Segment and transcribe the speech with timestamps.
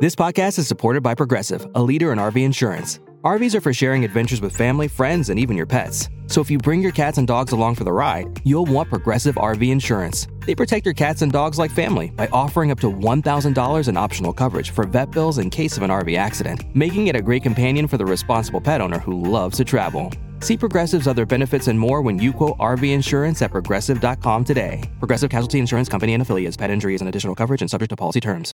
[0.00, 3.00] This podcast is supported by Progressive, a leader in RV insurance.
[3.22, 6.08] RVs are for sharing adventures with family, friends, and even your pets.
[6.26, 9.34] So if you bring your cats and dogs along for the ride, you'll want Progressive
[9.34, 10.26] RV insurance.
[10.46, 14.32] They protect your cats and dogs like family by offering up to $1,000 in optional
[14.32, 17.86] coverage for vet bills in case of an RV accident, making it a great companion
[17.86, 20.10] for the responsible pet owner who loves to travel.
[20.40, 24.80] See Progressive's other benefits and more when you quote RV insurance at progressive.com today.
[24.98, 26.56] Progressive Casualty Insurance Company and affiliates.
[26.56, 28.54] Pet injuries and additional coverage and subject to policy terms.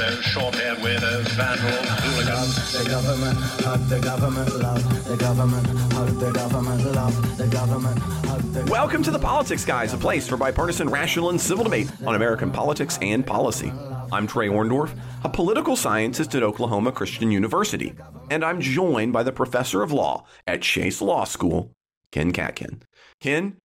[0.00, 2.72] Long-haired short-haired weirdos, vandals, hooligans.
[2.72, 8.40] The government, hug the government, love the government, hug the government, love the government, hug
[8.52, 12.14] the Welcome to the Politics Guys, a place for bipartisan, rational, and civil debate on
[12.14, 13.72] American politics and policy.
[14.10, 17.94] I'm Trey Orndorff, a political scientist at Oklahoma Christian University,
[18.30, 21.72] and I'm joined by the professor of law at Chase Law School,
[22.10, 22.82] Ken Katkin.
[23.20, 23.58] Ken,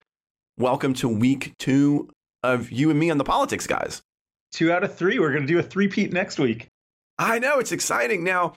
[0.58, 2.09] welcome to week two
[2.44, 4.02] of you and me on the Politics Guys.
[4.56, 5.20] Two out of three.
[5.20, 6.67] We're going to do a three-peat next week.
[7.20, 8.23] I know it's exciting.
[8.23, 8.53] Now,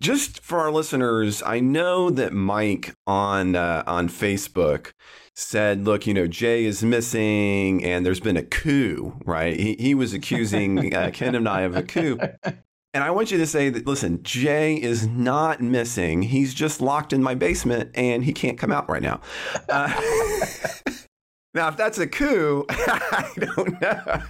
[0.00, 4.92] just for our listeners, I know that Mike on uh, on Facebook
[5.34, 9.58] said, "Look, you know, Jay is missing, and there's been a coup." Right?
[9.58, 12.18] He he was accusing uh, Ken and I of a coup.
[12.94, 16.22] And I want you to say that, listen, Jay is not missing.
[16.22, 19.20] He's just locked in my basement and he can't come out right now.
[19.68, 19.88] Uh,
[21.54, 24.22] now, if that's a coup, I don't know.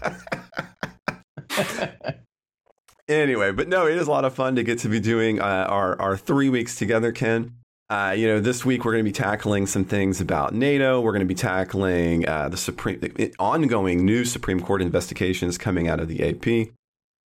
[3.08, 5.66] anyway, but no, it is a lot of fun to get to be doing uh,
[5.68, 7.55] our, our three weeks together, Ken.
[7.90, 11.00] Uh, you know, this week we're going to be tackling some things about NATO.
[11.00, 13.00] We're going to be tackling uh, the Supreme
[13.39, 16.68] ongoing new Supreme Court investigations coming out of the AP.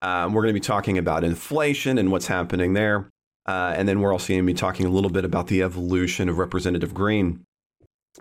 [0.03, 3.09] Um, we're going to be talking about inflation and what's happening there.
[3.47, 6.29] Uh, and then we're also going to be talking a little bit about the evolution
[6.29, 7.43] of Representative Greene.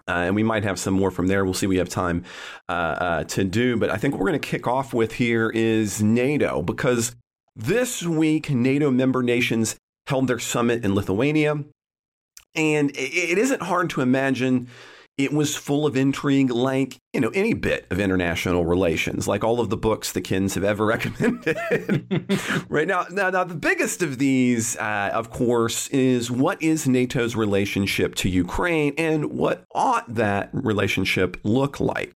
[0.08, 1.44] Uh, and we might have some more from there.
[1.44, 1.66] We'll see.
[1.66, 2.24] We have time
[2.68, 3.76] uh, uh, to do.
[3.76, 7.16] But I think what we're going to kick off with here is NATO, because
[7.56, 11.64] this week NATO member nations held their summit in Lithuania.
[12.54, 14.68] And it isn't hard to imagine
[15.24, 19.60] it was full of intrigue, like, you know, any bit of international relations, like all
[19.60, 21.56] of the books the Kins have ever recommended.
[22.68, 27.36] right now, now, now, the biggest of these, uh, of course, is what is NATO's
[27.36, 32.12] relationship to Ukraine and what ought that relationship look like?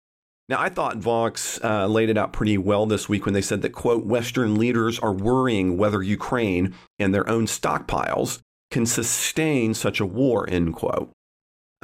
[0.48, 3.62] Now, I thought Vox uh, laid it out pretty well this week when they said
[3.62, 8.40] that, quote, Western leaders are worrying whether Ukraine and their own stockpiles
[8.70, 11.10] can sustain such a war, end quote.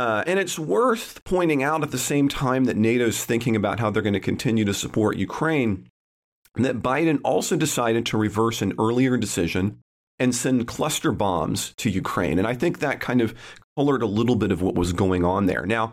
[0.00, 3.90] Uh, and it's worth pointing out at the same time that NATO's thinking about how
[3.90, 5.90] they're going to continue to support Ukraine
[6.54, 9.78] that Biden also decided to reverse an earlier decision
[10.18, 12.38] and send cluster bombs to Ukraine.
[12.38, 13.34] And I think that kind of
[13.76, 15.66] colored a little bit of what was going on there.
[15.66, 15.92] Now,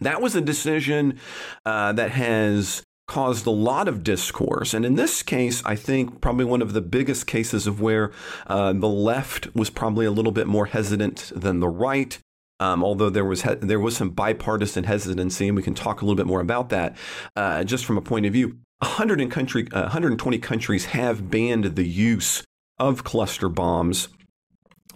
[0.00, 1.20] that was a decision
[1.66, 4.72] uh, that has caused a lot of discourse.
[4.72, 8.10] And in this case, I think probably one of the biggest cases of where
[8.46, 12.18] uh, the left was probably a little bit more hesitant than the right.
[12.58, 16.04] Um, although there was he- there was some bipartisan hesitancy, and we can talk a
[16.04, 16.96] little bit more about that,
[17.36, 18.58] uh, just from a point of view.
[18.80, 22.44] 100 in country, uh, 120 countries have banned the use
[22.78, 24.08] of cluster bombs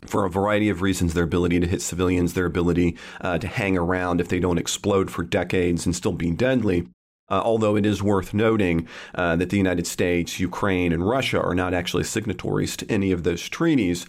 [0.06, 3.76] for a variety of reasons their ability to hit civilians, their ability uh, to hang
[3.76, 6.86] around if they don't explode for decades and still be deadly.
[7.28, 11.54] Uh, although it is worth noting uh, that the United States, Ukraine, and Russia are
[11.54, 14.06] not actually signatories to any of those treaties.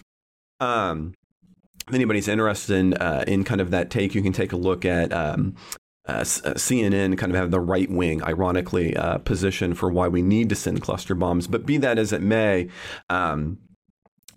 [0.58, 1.14] Um,
[1.88, 4.84] if anybody's interested in, uh, in kind of that take, you can take a look
[4.84, 5.56] at um,
[6.06, 10.48] uh, CNN kind of have the right wing, ironically, uh, position for why we need
[10.48, 11.46] to send cluster bombs.
[11.46, 12.68] But be that as it may,
[13.08, 13.58] um,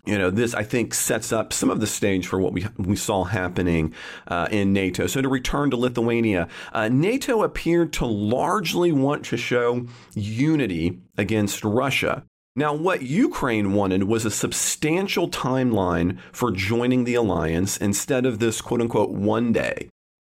[0.04, 2.94] you know, this I think sets up some of the stage for what we we
[2.94, 3.92] saw happening
[4.28, 5.08] uh, in NATO.
[5.08, 11.64] So to return to Lithuania, uh, NATO appeared to largely want to show unity against
[11.64, 12.24] Russia.
[12.58, 18.62] Now, what Ukraine wanted was a substantial timeline for joining the alliance instead of this
[18.62, 19.90] quote unquote one day.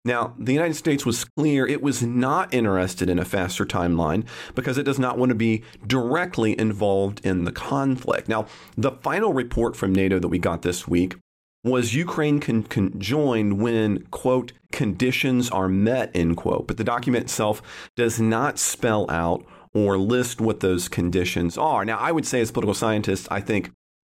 [0.04, 4.76] Now, the United States was clear it was not interested in a faster timeline because
[4.76, 8.28] it does not want to be directly involved in the conflict.
[8.28, 8.46] Now,
[8.76, 11.16] the final report from NATO that we got this week
[11.64, 16.66] was Ukraine can, can join when, quote, conditions are met, end quote.
[16.66, 17.62] But the document itself
[17.96, 19.44] does not spell out
[19.74, 21.84] or list what those conditions are.
[21.84, 23.70] Now, I would say, as political scientists, I think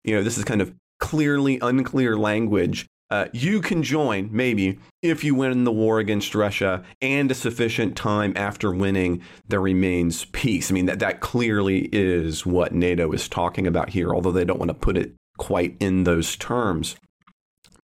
[0.03, 2.87] you know this is kind of clearly unclear language.
[3.09, 7.93] Uh, you can join, maybe, if you win the war against Russia and a sufficient
[7.97, 10.71] time after winning, there remains peace.
[10.71, 14.59] I mean, that, that clearly is what NATO is talking about here, although they don't
[14.59, 16.95] want to put it quite in those terms.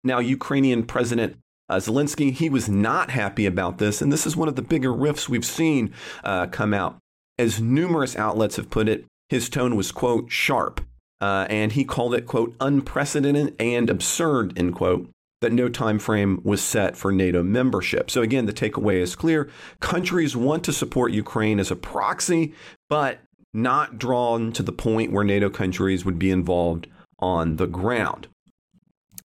[0.02, 1.36] Now, Ukrainian President
[1.68, 4.94] uh, Zelensky, he was not happy about this, and this is one of the bigger
[4.94, 5.92] rifts we've seen
[6.24, 6.96] uh, come out.
[7.38, 10.80] As numerous outlets have put it, his tone was, quote, sharp,
[11.20, 15.08] uh, and he called it, quote, unprecedented and absurd, end quote,
[15.40, 18.10] that no time frame was set for NATO membership.
[18.10, 19.48] So again, the takeaway is clear.
[19.80, 22.54] Countries want to support Ukraine as a proxy,
[22.88, 23.20] but
[23.54, 26.88] not drawn to the point where NATO countries would be involved
[27.20, 28.26] on the ground.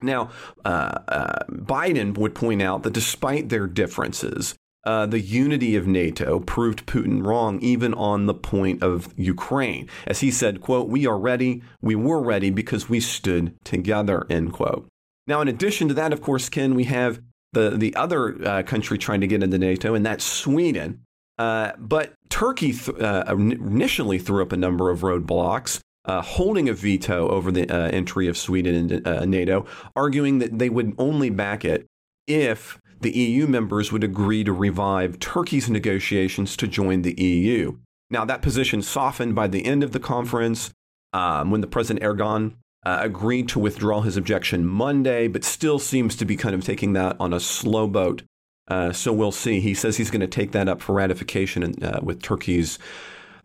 [0.02, 0.30] Now,
[0.66, 6.40] uh, uh, Biden would point out that despite their differences, uh, the unity of NATO
[6.40, 9.88] proved Putin wrong even on the point of Ukraine.
[10.06, 14.54] As he said, quote, we are ready, we were ready because we stood together, end
[14.54, 14.88] quote.
[15.26, 17.22] Now, in addition to that, of course, Ken, we have
[17.54, 21.02] the, the other uh, country trying to get into NATO, and that's Sweden.
[21.38, 26.74] Uh, but Turkey th- uh, initially threw up a number of roadblocks uh, holding a
[26.74, 29.66] veto over the uh, entry of Sweden into NATO,
[29.96, 31.88] arguing that they would only back it
[32.28, 37.78] if the EU members would agree to revive Turkey's negotiations to join the EU.
[38.10, 40.72] Now, that position softened by the end of the conference
[41.14, 42.54] um, when the President Erdogan
[42.86, 46.94] uh, agreed to withdraw his objection Monday, but still seems to be kind of taking
[46.94, 48.24] that on a slow boat.
[48.68, 49.60] Uh, so we'll see.
[49.60, 52.80] He says he's going to take that up for ratification in, uh, with Turkey's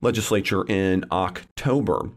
[0.01, 2.11] legislature in October.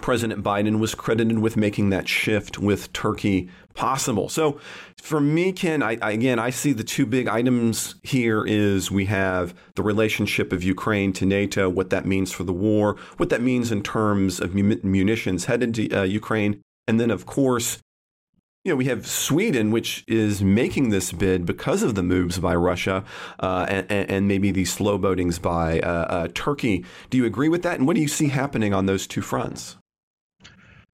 [0.00, 4.28] President Biden was credited with making that shift with Turkey possible.
[4.28, 4.58] So
[5.00, 9.06] for me, Ken, I, I, again, I see the two big items here is we
[9.06, 13.42] have the relationship of Ukraine to NATO, what that means for the war, what that
[13.42, 16.60] means in terms of munitions headed to uh, Ukraine.
[16.88, 17.78] And then, of course,
[18.66, 22.52] you know, we have Sweden, which is making this bid because of the moves by
[22.52, 23.04] Russia
[23.38, 26.84] uh, and, and, maybe the slow boatings by uh, uh, Turkey.
[27.08, 27.78] Do you agree with that?
[27.78, 29.76] And what do you see happening on those two fronts?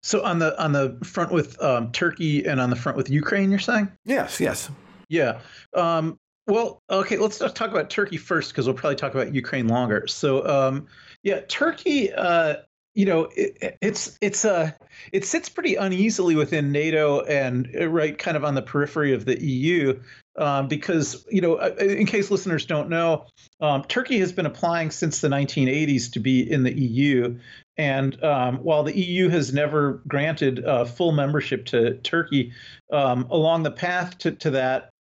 [0.03, 3.51] So on the on the front with um, Turkey and on the front with Ukraine,
[3.51, 3.91] you're saying?
[4.05, 4.69] Yes, yes.
[5.09, 5.41] Yeah.
[5.73, 7.17] Um, well, okay.
[7.17, 10.07] Let's talk about Turkey first because we'll probably talk about Ukraine longer.
[10.09, 10.89] So, um,
[11.23, 12.13] yeah, Turkey.
[12.93, 14.77] Uh, you know, it, it's it's a
[15.13, 19.25] it sits pretty uneasily within NATO and uh, right kind of on the periphery of
[19.25, 20.01] the EU
[20.37, 23.27] um, because you know, uh, in case listeners don't know,
[23.61, 27.39] um, Turkey has been applying since the 1980s to be in the EU,
[27.77, 32.53] and um, while the EU has never granted uh, full membership to Turkey,
[32.93, 34.92] um, along the path to, to that,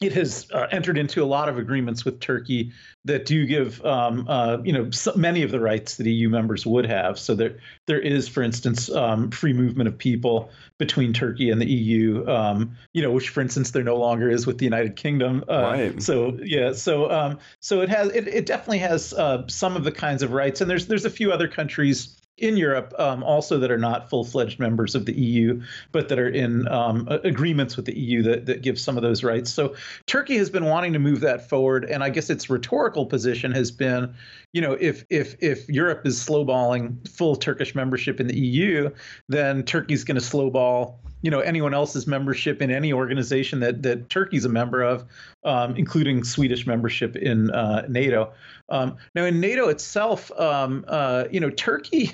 [0.00, 2.72] it has uh, entered into a lot of agreements with Turkey
[3.04, 6.64] that do give, um, uh, you know, so many of the rights that EU members
[6.64, 7.18] would have.
[7.18, 11.66] So there, there is, for instance, um, free movement of people between Turkey and the
[11.66, 12.26] EU.
[12.26, 15.44] Um, you know, which, for instance, there no longer is with the United Kingdom.
[15.46, 16.02] Uh, right.
[16.02, 19.92] So yeah, so um, so it has, it, it definitely has uh, some of the
[19.92, 23.70] kinds of rights, and there's there's a few other countries in Europe um, also that
[23.70, 25.60] are not full fledged members of the EU,
[25.92, 29.22] but that are in um, agreements with the EU that, that give some of those
[29.22, 29.50] rights.
[29.50, 29.74] So
[30.06, 33.70] Turkey has been wanting to move that forward, and I guess its rhetorical position has
[33.70, 34.14] been,
[34.52, 38.90] you know, if if if Europe is slowballing full Turkish membership in the EU,
[39.28, 44.08] then Turkey's going to slowball you know anyone else's membership in any organization that that
[44.08, 45.04] Turkey's a member of,
[45.44, 48.32] um, including Swedish membership in uh, NATO.
[48.68, 52.12] Um, now, in NATO itself, um, uh, you know, Turkey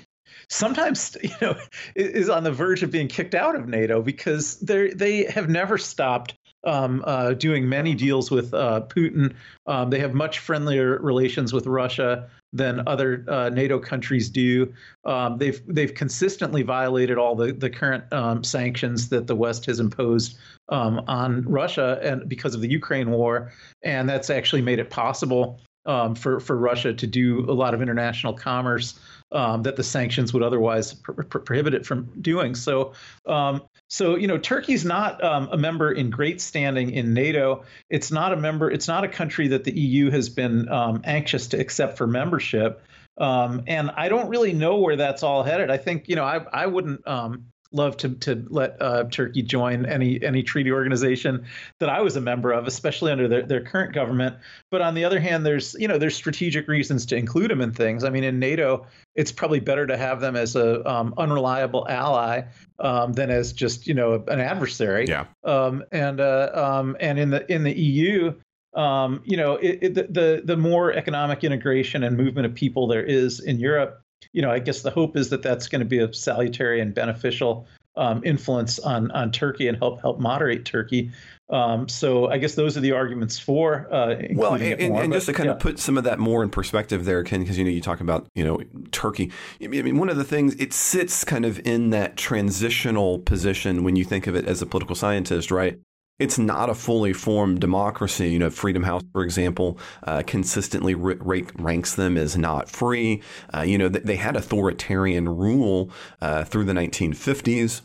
[0.49, 1.57] sometimes you know
[1.95, 5.79] is on the verge of being kicked out of NATO because they they have never
[5.79, 6.35] stopped
[6.65, 9.35] um, uh, doing many deals with uh, Putin.
[9.67, 14.73] Um, they have much friendlier relations with Russia than other uh, NATO countries do.
[15.05, 19.81] Um, they've they've consistently violated all the the current um, sanctions that the West has
[19.81, 20.37] imposed
[20.69, 25.61] um, on Russia and because of the Ukraine war, and that's actually made it possible
[25.87, 28.99] um, for for Russia to do a lot of international commerce
[29.33, 32.55] um, that the sanctions would otherwise pr- pr- prohibit it from doing.
[32.55, 32.93] So,
[33.27, 37.65] um, so you know, Turkey's not um, a member in great standing in NATO.
[37.91, 38.71] It's not a member.
[38.71, 42.83] It's not a country that the EU has been um, anxious to accept for membership.
[43.19, 45.71] Um, and I don't really know where that's all headed.
[45.71, 49.87] I think you know, I I wouldn't um, love to to let uh, Turkey join
[49.87, 51.45] any any treaty organization
[51.81, 54.37] that I was a member of, especially under their, their current government.
[54.71, 57.73] But on the other hand, there's you know there's strategic reasons to include them in
[57.73, 58.05] things.
[58.05, 62.43] I mean, in NATO, it's probably better to have them as a um, unreliable ally
[62.79, 65.07] um, than as just you know an adversary.
[65.07, 65.27] Yeah.
[65.45, 68.35] Um, and uh, um, and in the in the EU,
[68.77, 73.03] um, you know, it, it, the the more economic integration and movement of people there
[73.03, 75.99] is in Europe, you know, I guess the hope is that that's going to be
[75.99, 81.11] a salutary and beneficial um, influence on on Turkey and help help moderate Turkey.
[81.49, 83.87] Um, so I guess those are the arguments for.
[83.93, 85.53] Uh, well, and, more, and but, just to kind yeah.
[85.53, 88.01] of put some of that more in perspective there, Ken, because you know you talk
[88.01, 89.31] about you know Turkey.
[89.63, 93.97] I mean, one of the things it sits kind of in that transitional position when
[93.97, 95.79] you think of it as a political scientist, right?
[96.19, 98.31] It's not a fully formed democracy.
[98.31, 101.17] You know, Freedom House, for example, uh, consistently r-
[101.57, 103.23] ranks them as not free.
[103.55, 105.91] Uh, you know, they had authoritarian rule
[106.23, 107.83] uh, through the 1950s.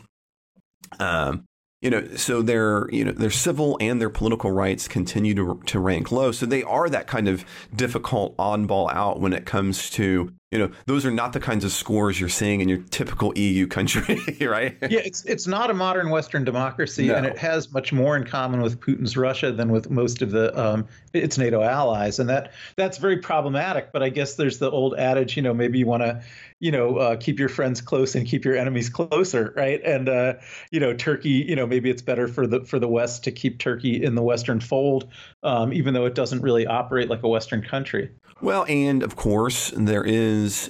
[0.98, 1.44] Um,
[1.82, 5.80] you know, so their you know their civil and their political rights continue to to
[5.80, 6.30] rank low.
[6.32, 10.70] So they are that kind of difficult oddball out when it comes to you know
[10.86, 14.76] those are not the kinds of scores you're seeing in your typical EU country, right?
[14.82, 17.16] Yeah, it's it's not a modern Western democracy, No.
[17.16, 20.56] and it has much more in common with Putin's Russia than with most of the
[20.58, 23.92] um, its NATO allies, and that that's very problematic.
[23.92, 26.22] But I guess there's the old adage, you know, maybe you want to,
[26.62, 29.82] you know, uh, keep your friends close and keep your enemies closer, right?
[29.84, 30.34] And uh,
[30.70, 33.58] you know, Turkey, you know, maybe it's better for the for the West to keep
[33.58, 35.08] Turkey in the Western fold,
[35.42, 38.08] um, even though it doesn't really operate like a Western country.
[38.40, 40.68] Well, and of course, there is,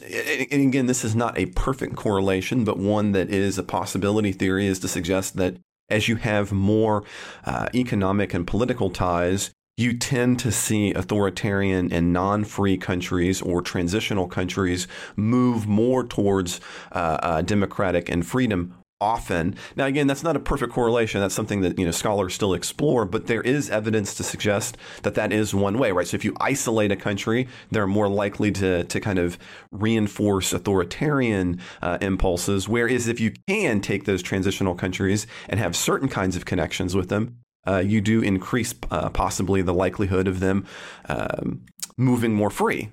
[0.51, 4.67] and again, this is not a perfect correlation, but one that is a possibility theory
[4.67, 5.59] is to suggest that
[5.91, 7.05] as you have more
[7.45, 13.63] uh, economic and political ties, you tend to see authoritarian and non free countries or
[13.63, 14.87] transitional countries
[15.17, 16.61] move more towards
[16.93, 19.57] uh, uh, democratic and freedom often.
[19.75, 21.21] Now, again, that's not a perfect correlation.
[21.21, 25.15] That's something that you know scholars still explore, but there is evidence to suggest that
[25.17, 26.07] that is one way, right?
[26.07, 29.39] So if you isolate a country, they're more likely to to kind of
[29.73, 32.69] reinforce authoritarian uh, impulses.
[32.69, 37.09] Whereas if you can take those transitional countries and have certain kinds of connections with
[37.09, 40.67] them, uh, you do increase uh, possibly the likelihood of them
[41.09, 41.65] um,
[41.97, 42.91] moving more free.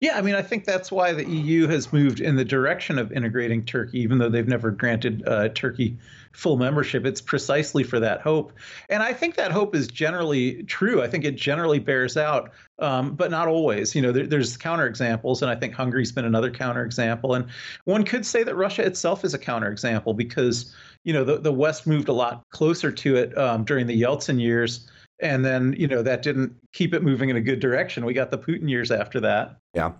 [0.00, 3.12] Yeah, I mean, I think that's why the EU has moved in the direction of
[3.12, 5.96] integrating Turkey, even though they've never granted uh, Turkey
[6.32, 7.06] full membership.
[7.06, 8.52] It's precisely for that hope.
[8.90, 11.00] And I think that hope is generally true.
[11.00, 13.94] I think it generally bears out, um, but not always.
[13.94, 17.36] You know, there, there's counterexamples, and I think Hungary's been another counterexample.
[17.36, 17.46] And
[17.84, 21.86] one could say that Russia itself is a counterexample because, you know, the, the West
[21.86, 24.88] moved a lot closer to it um, during the Yeltsin years.
[25.20, 28.04] And then, you know, that didn't keep it moving in a good direction.
[28.04, 29.56] We got the Putin years after that.
[29.72, 29.92] Yeah.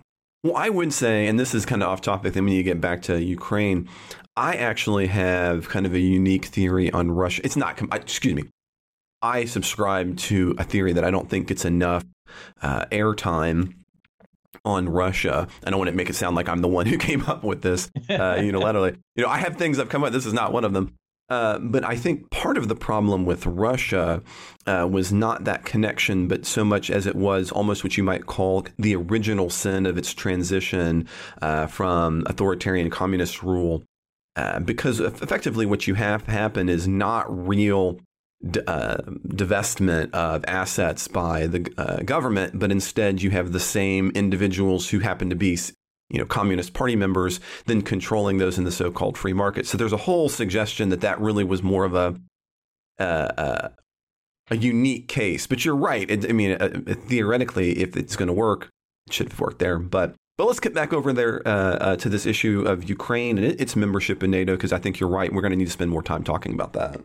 [0.43, 2.81] Well, I would say, and this is kind of off topic, then when you get
[2.81, 3.89] back to Ukraine,
[4.35, 7.41] I actually have kind of a unique theory on Russia.
[7.43, 8.43] It's not, excuse me,
[9.21, 12.03] I subscribe to a theory that I don't think gets enough
[12.61, 13.73] uh, airtime
[14.63, 15.47] on Russia.
[15.65, 17.61] I don't want to make it sound like I'm the one who came up with
[17.61, 18.97] this uh, unilaterally.
[19.15, 20.13] you know, I have things I've come up.
[20.13, 20.95] This is not one of them.
[21.27, 24.21] Uh, but I think part of the problem with Russia
[24.67, 28.27] uh, was not that connection, but so much as it was almost what you might
[28.27, 31.07] call the original sin of its transition
[31.41, 33.83] uh, from authoritarian communist rule.
[34.35, 37.97] Uh, because effectively, what you have happen is not real
[38.67, 38.97] uh,
[39.27, 44.99] divestment of assets by the uh, government, but instead you have the same individuals who
[44.99, 45.57] happen to be
[46.09, 49.65] you know, Communist Party members, then controlling those in the so-called free market.
[49.65, 52.15] So there's a whole suggestion that that really was more of a
[52.99, 53.69] uh, uh,
[54.51, 55.47] a unique case.
[55.47, 56.09] But you're right.
[56.09, 56.69] It, I mean, uh,
[57.07, 58.69] theoretically, if it's going to work,
[59.07, 59.79] it should have worked there.
[59.79, 63.75] But but let's get back over there uh, to this issue of Ukraine and its
[63.75, 65.33] membership in NATO, because I think you're right.
[65.33, 67.01] We're going to need to spend more time talking about that.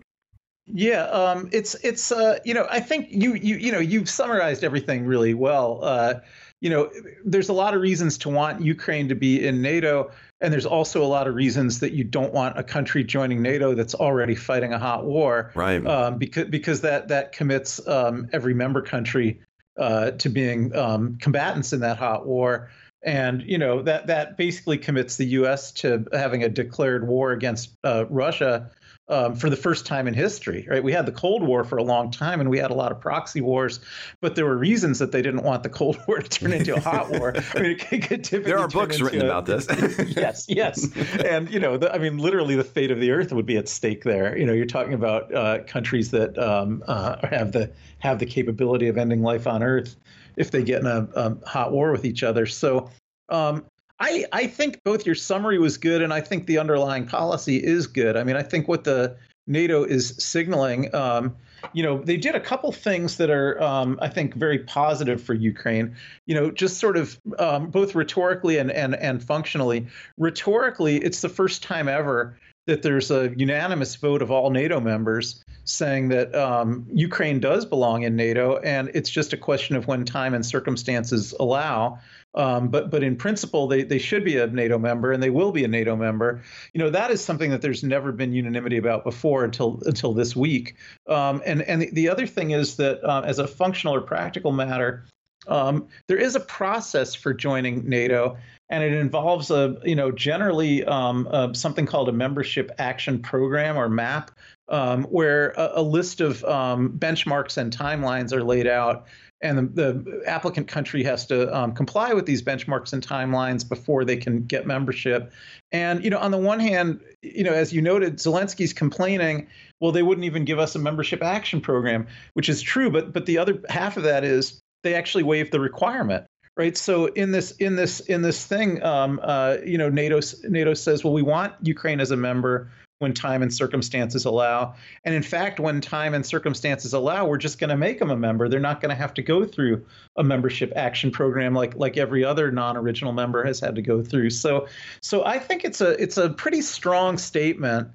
[0.73, 4.65] Yeah, um, it's it's uh, you know I think you you you know you've summarized
[4.65, 5.81] everything really well.
[5.83, 6.15] Uh,
[6.61, 6.91] you know,
[7.25, 10.11] there's a lot of reasons to want Ukraine to be in NATO,
[10.41, 13.75] and there's also a lot of reasons that you don't want a country joining NATO
[13.75, 15.85] that's already fighting a hot war, right?
[15.87, 19.41] Um, because because that that commits um, every member country
[19.79, 22.71] uh, to being um, combatants in that hot war,
[23.03, 25.73] and you know that that basically commits the U.S.
[25.73, 28.71] to having a declared war against uh, Russia
[29.11, 30.83] um, for the first time in history, right?
[30.83, 33.01] We had the Cold War for a long time and we had a lot of
[33.01, 33.81] proxy wars,
[34.21, 36.81] but there were reasons that they didn't want the Cold War to turn into a
[36.81, 37.35] hot war.
[37.55, 39.67] I mean, it could, typically there are books written a, about this.
[40.17, 40.89] yes, yes.
[41.25, 43.69] And, you know, the, I mean, literally the fate of the earth would be at
[43.69, 44.39] stake there.
[44.39, 48.89] You know, you're talking about uh, countries that um, uh, have the have the capability
[48.89, 49.97] of ending life on earth
[50.37, 52.47] if they get in a, a hot war with each other.
[52.47, 52.89] So,
[53.29, 53.65] um,
[54.01, 57.87] I, I think both your summary was good and I think the underlying policy is
[57.87, 58.17] good.
[58.17, 59.17] I mean, I think what the
[59.47, 61.37] NATO is signaling, um,
[61.75, 65.35] you know, they did a couple things that are, um, I think, very positive for
[65.35, 65.95] Ukraine.
[66.27, 69.87] You know, just sort of um, both rhetorically and, and and functionally.
[70.17, 75.45] Rhetorically, it's the first time ever that there's a unanimous vote of all NATO members
[75.65, 80.05] saying that um, Ukraine does belong in NATO, and it's just a question of when
[80.05, 81.99] time and circumstances allow.
[82.35, 85.51] Um, but but in principle, they, they should be a NATO member, and they will
[85.51, 86.43] be a NATO member.
[86.73, 90.37] You know that is something that there's never been unanimity about before until until this
[90.37, 90.77] week.
[91.09, 94.53] Um, and and the, the, other thing is that uh, as a functional or practical
[94.53, 95.07] matter,
[95.49, 98.37] um, there is a process for joining NATO,
[98.69, 103.77] and it involves a you know generally um, uh, something called a membership action program
[103.77, 104.31] or MAP,
[104.69, 109.07] um, where a, a, list of um, benchmarks and timelines are laid out
[109.43, 114.05] and the, the, applicant country has to um, comply with these benchmarks and timelines before
[114.05, 115.33] they can get membership.
[115.73, 119.49] And you know, on the one hand, you know, as you noted, Zelensky's complaining,
[119.81, 122.91] well, they wouldn't even give us a membership action program, which is true.
[122.91, 126.27] But but the other half of that is they actually waived the requirement.
[126.57, 126.77] Right.
[126.77, 131.03] So in this in this in this thing, um, uh, you know, NATO NATO says,
[131.03, 132.71] well, we want Ukraine as a member
[133.01, 134.75] when time and circumstances allow.
[135.05, 138.17] And in fact, when time and circumstances allow, we're just going to make them a
[138.17, 138.47] member.
[138.47, 142.25] They're not going to have to go through a membership action program like like every
[142.25, 144.31] other non-original member has had to go through.
[144.31, 144.69] So
[145.01, 147.89] so I think it's a it's a pretty strong statement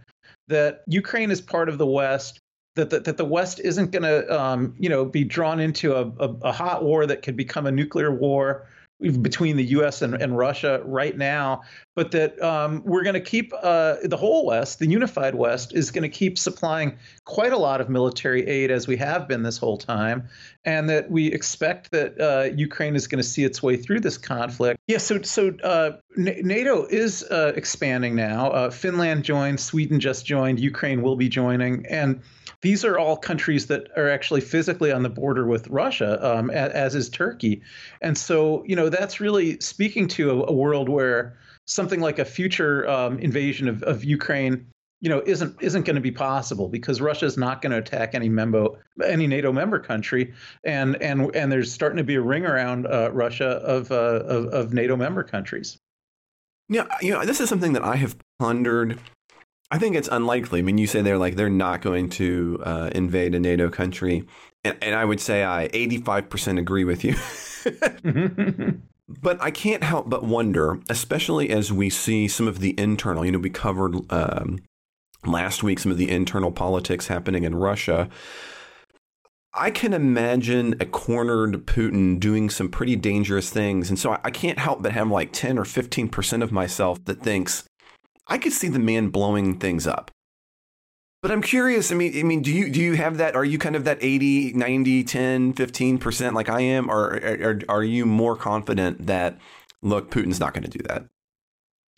[0.47, 2.39] that Ukraine is part of the West.
[2.73, 6.07] That, that, that the West isn't going to, um, you know, be drawn into a,
[6.19, 8.67] a, a hot war that could become a nuclear war
[8.99, 10.01] between the U.S.
[10.01, 11.61] and, and Russia right now,
[11.95, 15.91] but that um, we're going to keep uh, the whole West, the unified West, is
[15.91, 19.57] going to keep supplying quite a lot of military aid as we have been this
[19.57, 20.27] whole time,
[20.63, 24.17] and that we expect that uh, Ukraine is going to see its way through this
[24.17, 24.79] conflict.
[24.87, 28.51] Yeah, so so uh, NATO is uh, expanding now.
[28.51, 32.21] Uh, Finland joined, Sweden just joined, Ukraine will be joining, and
[32.61, 36.95] these are all countries that are actually physically on the border with Russia, um, as,
[36.95, 37.61] is Turkey.
[38.01, 42.25] And so, you know, that's really speaking to a, a world where something like a
[42.25, 44.65] future um, invasion of, of Ukraine,
[45.01, 48.15] you know, isn't isn't going to be possible because Russia is not going to attack
[48.15, 48.67] any member
[49.03, 50.33] any NATO member country,
[50.63, 54.45] and and and there's starting to be a ring around uh, Russia of, uh, of
[54.47, 55.77] of NATO member countries.
[56.69, 58.99] Yeah, you know, this is something that I have pondered
[59.71, 60.59] I think it's unlikely.
[60.59, 64.25] I mean, you say they're like they're not going to uh, invade a NATO country,
[64.63, 67.15] and, and, I would say I 85% agree with you.
[69.21, 73.25] but I can't help but wonder, especially as we see some of the internal.
[73.25, 74.59] You know, we covered um,
[75.27, 78.09] last week some of the internal politics happening in Russia.
[79.57, 83.89] I can imagine a cornered Putin doing some pretty dangerous things.
[83.89, 87.63] And so I, can't help but have like 10 or 15% of myself that thinks
[88.27, 90.11] I could see the man blowing things up.
[91.21, 93.35] But I'm curious, I mean, I mean, do you do you have that?
[93.35, 96.91] Are you kind of that 80, 90, 10, 15% like I am?
[96.91, 99.39] Or are you more confident that,
[99.81, 101.05] look, Putin's not going to do that?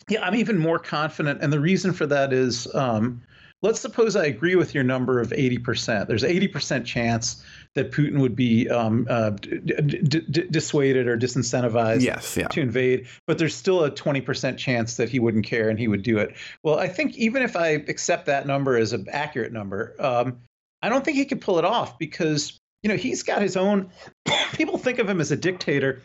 [0.08, 1.42] Yeah, I'm even more confident.
[1.42, 3.22] And the reason for that is um,
[3.62, 6.06] let's suppose I agree with your number of 80%.
[6.06, 7.42] There's 80% chance
[7.74, 12.48] that Putin would be um, uh, d- d- d- dissuaded or disincentivized yes, yeah.
[12.48, 16.02] to invade, but there's still a 20% chance that he wouldn't care and he would
[16.02, 16.34] do it.
[16.62, 20.38] Well, I think even if I accept that number as an accurate number, um,
[20.82, 23.90] I don't think he could pull it off because you know he's got his own.
[24.52, 26.02] people think of him as a dictator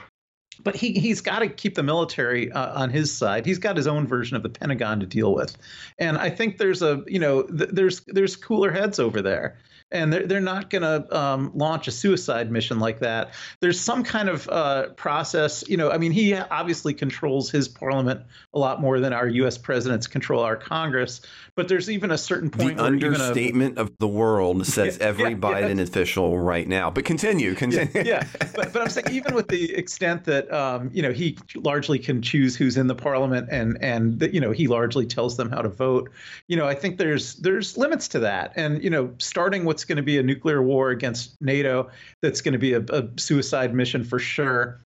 [0.62, 3.46] but he he's got to keep the military uh, on his side.
[3.46, 5.58] He's got his own version of the Pentagon to deal with,
[6.00, 9.58] and I think there's a you know th- there's there's cooler heads over there
[9.94, 13.34] and they're, they're not going to um, launch a suicide mission like that.
[13.60, 15.64] There's some kind of uh, process.
[15.68, 18.22] You know, I mean, he obviously controls his parliament
[18.54, 19.58] a lot more than our U.S.
[19.58, 21.22] presidents control our Congress.
[21.56, 22.78] But there's even a certain point.
[22.78, 25.84] The understatement a, of the world says yeah, every yeah, Biden yeah.
[25.84, 26.90] official right now.
[26.90, 28.04] But continue, continue.
[28.04, 28.26] Yeah.
[28.56, 32.22] But, but I'm saying even with the extent that um, you know he largely can
[32.22, 35.62] choose who's in the parliament and and that you know he largely tells them how
[35.62, 36.10] to vote.
[36.48, 39.98] You know, I think there's there's limits to that, and you know, starting with going
[39.98, 41.90] to be a nuclear war against NATO.
[42.22, 44.82] That's going to be a, a suicide mission for sure.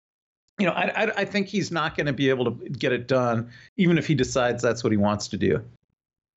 [0.58, 3.08] You know, I, I, I think he's not going to be able to get it
[3.08, 5.62] done, even if he decides that's what he wants to do.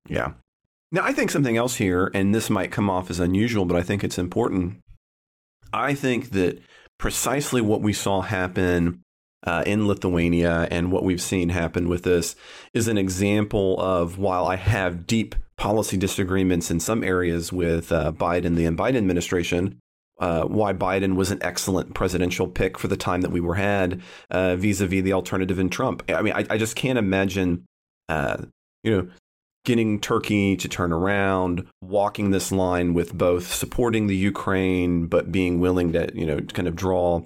[0.08, 0.32] Yeah.
[0.90, 3.82] Now, I think something else here, and this might come off as unusual, but I
[3.82, 4.80] think it's important.
[5.72, 6.60] I think that
[6.98, 9.02] precisely what we saw happen
[9.46, 12.34] uh, in Lithuania and what we've seen happen with this
[12.74, 18.12] is an example of while I have deep policy disagreements in some areas with uh,
[18.12, 19.78] Biden, the Biden administration,
[20.20, 24.00] uh, why Biden was an excellent presidential pick for the time that we were had
[24.30, 26.02] vis a vis the alternative in Trump.
[26.08, 27.66] I mean, I, I just can't imagine,
[28.08, 28.38] uh,
[28.82, 29.08] you know,
[29.64, 35.60] getting Turkey to turn around, walking this line with both supporting the Ukraine, but being
[35.60, 37.20] willing to, you know, kind of draw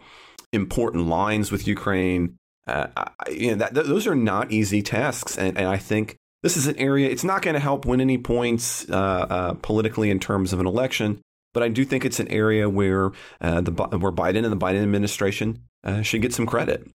[0.52, 2.36] important lines with Ukraine.
[2.66, 6.56] Uh, I, you know, that, those are not easy tasks, and, and I think this
[6.56, 7.08] is an area.
[7.08, 10.66] It's not going to help win any points uh, uh, politically in terms of an
[10.66, 11.20] election,
[11.52, 14.82] but I do think it's an area where uh, the where Biden and the Biden
[14.82, 16.88] administration uh, should get some credit.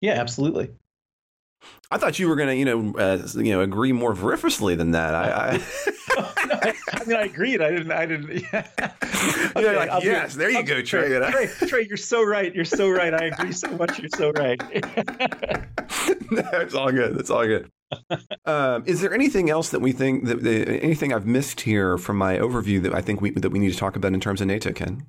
[0.00, 0.70] Yeah, absolutely.
[1.90, 4.90] I thought you were going to, you know, uh, you know, agree more vociferously than
[4.92, 5.14] that.
[5.14, 5.52] I, I...
[5.56, 6.30] no,
[6.62, 7.62] I, I, mean, I agreed.
[7.62, 7.92] I didn't.
[7.92, 8.44] I didn't.
[8.52, 8.66] Yeah.
[9.56, 11.08] okay, like, yes, there you I'll, go, Trey.
[11.08, 11.48] Trey.
[11.66, 12.54] Trey, you're so right.
[12.54, 13.12] You're so right.
[13.12, 13.98] I agree so much.
[13.98, 14.60] You're so right.
[16.30, 17.16] no, it's all good.
[17.18, 17.70] It's all good.
[18.44, 22.16] Um, is there anything else that we think that the, anything I've missed here from
[22.16, 24.46] my overview that I think we that we need to talk about in terms of
[24.46, 25.06] NATO, Ken?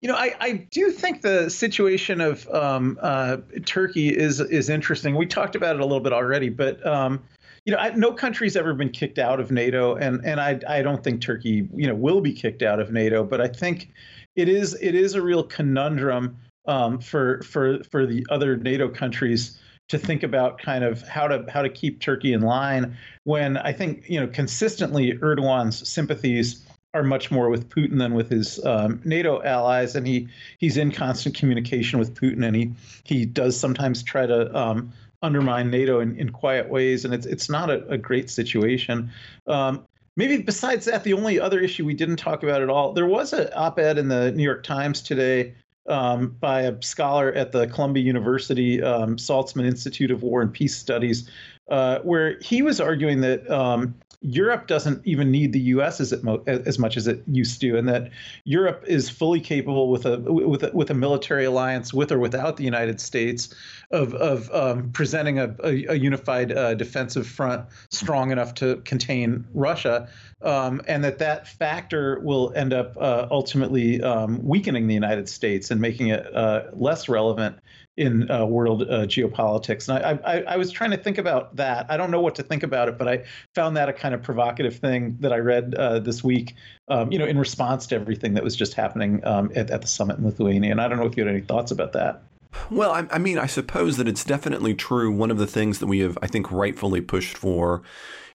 [0.00, 5.16] You know, I, I do think the situation of um, uh, Turkey is is interesting.
[5.16, 7.22] We talked about it a little bit already, but um,
[7.64, 10.82] you know, I, no country's ever been kicked out of NATO, and and I I
[10.82, 13.90] don't think Turkey you know will be kicked out of NATO, but I think
[14.36, 19.58] it is it is a real conundrum um, for for for the other NATO countries
[19.88, 23.72] to think about kind of how to how to keep Turkey in line when I
[23.72, 29.00] think you know consistently Erdogan's sympathies are much more with Putin than with his um,
[29.04, 32.72] NATO allies, and he he's in constant communication with Putin, and he
[33.04, 37.48] he does sometimes try to um, undermine NATO in, in quiet ways, and it's it's
[37.48, 39.10] not a, a great situation.
[39.46, 39.84] Um,
[40.16, 43.32] maybe besides that, the only other issue we didn't talk about at all, there was
[43.32, 45.54] an op-ed in the New York Times today
[45.88, 50.76] um, by a scholar at the Columbia University um, Saltzman Institute of War and Peace
[50.76, 51.28] Studies,
[51.68, 56.00] uh, where he was arguing that um, Europe doesn't even need the U.S.
[56.00, 58.10] as, mo- as much as it used to, and that
[58.44, 62.56] Europe is fully capable with a with a, with a military alliance with or without
[62.56, 63.54] the United States
[63.92, 69.44] of of um, presenting a, a, a unified uh, defensive front strong enough to contain
[69.54, 70.08] Russia,
[70.42, 75.70] um, and that that factor will end up uh, ultimately um, weakening the United States
[75.70, 77.56] and making it uh, less relevant
[77.98, 79.88] in uh, world uh, geopolitics.
[79.88, 81.84] And I, I, I, was trying to think about that.
[81.90, 83.24] I don't know what to think about it, but I
[83.56, 86.54] found that a kind of provocative thing that I read uh, this week,
[86.86, 89.88] um, you know, in response to everything that was just happening um, at, at the
[89.88, 90.70] summit in Lithuania.
[90.70, 92.22] And I don't know if you had any thoughts about that.
[92.70, 95.10] Well, I, I mean, I suppose that it's definitely true.
[95.10, 97.82] One of the things that we have, I think, rightfully pushed for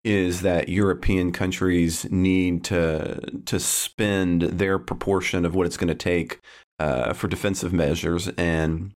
[0.05, 5.95] is that European countries need to to spend their proportion of what it's going to
[5.95, 6.39] take
[6.79, 8.93] uh, for defensive measures, and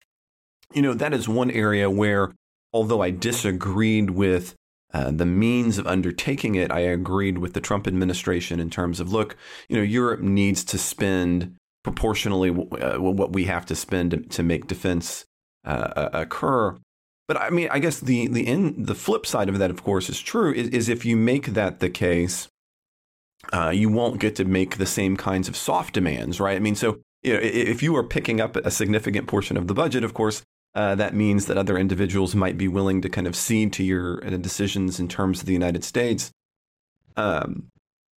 [0.75, 2.33] you know, that is one area where,
[2.73, 4.55] although I disagreed with
[4.93, 9.13] uh, the means of undertaking it, I agreed with the Trump administration in terms of
[9.13, 9.37] look,
[9.69, 14.43] you know, Europe needs to spend proportionally uh, what we have to spend to, to
[14.43, 15.25] make defense
[15.65, 16.77] uh, occur.
[17.29, 20.11] But I mean, I guess the the in, the flip side of that, of course,
[20.11, 20.53] is true.
[20.53, 22.49] Is, is if you make that the case,
[23.53, 26.57] uh, you won't get to make the same kinds of soft demands, right?
[26.57, 29.75] I mean, so you know, if you are picking up a significant portion of the
[29.75, 30.43] budget, of course,
[30.75, 34.25] uh, that means that other individuals might be willing to kind of cede to your
[34.27, 36.31] uh, decisions in terms of the United States.
[37.17, 37.69] Um,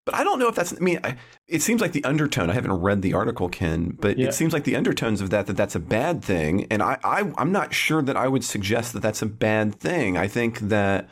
[0.06, 0.72] but I don't know if that's.
[0.72, 2.50] I mean, I, it seems like the undertone.
[2.50, 4.28] I haven't read the article, Ken, but yeah.
[4.28, 7.32] it seems like the undertones of that that that's a bad thing, and I, I
[7.38, 10.16] I'm not sure that I would suggest that that's a bad thing.
[10.16, 11.10] I think that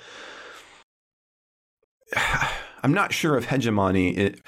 [2.83, 4.41] I'm not sure if hegemony it,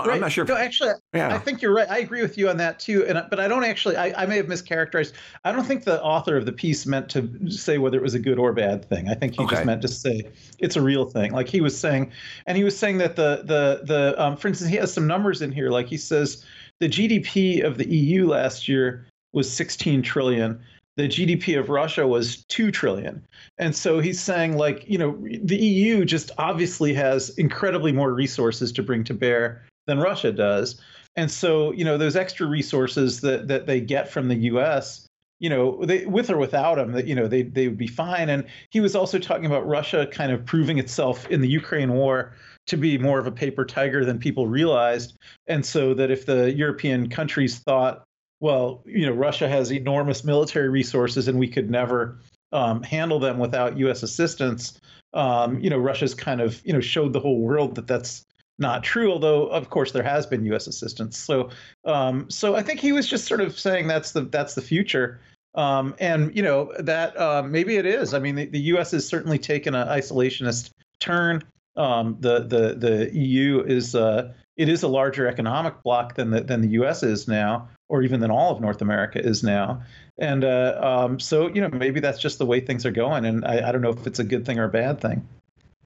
[0.00, 0.44] I am not sure.
[0.44, 1.34] If, no, actually, yeah.
[1.34, 1.88] I think you're right.
[1.90, 3.04] I agree with you on that too.
[3.06, 3.96] And but I don't actually.
[3.96, 5.12] I, I may have mischaracterized.
[5.44, 8.18] I don't think the author of the piece meant to say whether it was a
[8.18, 9.08] good or bad thing.
[9.08, 9.56] I think he okay.
[9.56, 10.28] just meant to say
[10.58, 11.32] it's a real thing.
[11.32, 12.12] Like he was saying,
[12.46, 15.42] and he was saying that the the the um, for instance, he has some numbers
[15.42, 15.70] in here.
[15.70, 16.44] Like he says,
[16.80, 20.60] the GDP of the EU last year was 16 trillion
[20.96, 23.26] the GDP of Russia was 2 trillion.
[23.58, 28.70] And so he's saying like, you know, the EU just obviously has incredibly more resources
[28.72, 30.80] to bring to bear than Russia does.
[31.16, 35.08] And so, you know, those extra resources that that they get from the U.S.,
[35.40, 38.28] you know, they, with or without them, that you know they they would be fine.
[38.28, 42.34] And he was also talking about Russia kind of proving itself in the Ukraine war
[42.66, 45.18] to be more of a paper tiger than people realized.
[45.46, 48.04] And so that if the European countries thought,
[48.40, 52.18] well, you know, Russia has enormous military resources and we could never
[52.52, 54.02] um, handle them without U.S.
[54.02, 54.80] assistance,
[55.12, 58.24] um, you know, Russia's kind of you know showed the whole world that that's
[58.58, 60.66] not true, although of course there has been U.S.
[60.66, 61.18] assistance.
[61.18, 61.50] So,
[61.84, 65.20] um, so I think he was just sort of saying that's the that's the future,
[65.54, 68.14] um, and you know that uh, maybe it is.
[68.14, 68.92] I mean, the, the, U.S.
[68.92, 71.42] has certainly taken an isolationist turn.
[71.76, 76.40] Um, the the the EU is uh, it is a larger economic bloc than the
[76.40, 77.02] than the U.S.
[77.02, 79.82] is now, or even than all of North America is now.
[80.16, 83.44] And uh, um, so you know maybe that's just the way things are going, and
[83.44, 85.26] I, I don't know if it's a good thing or a bad thing.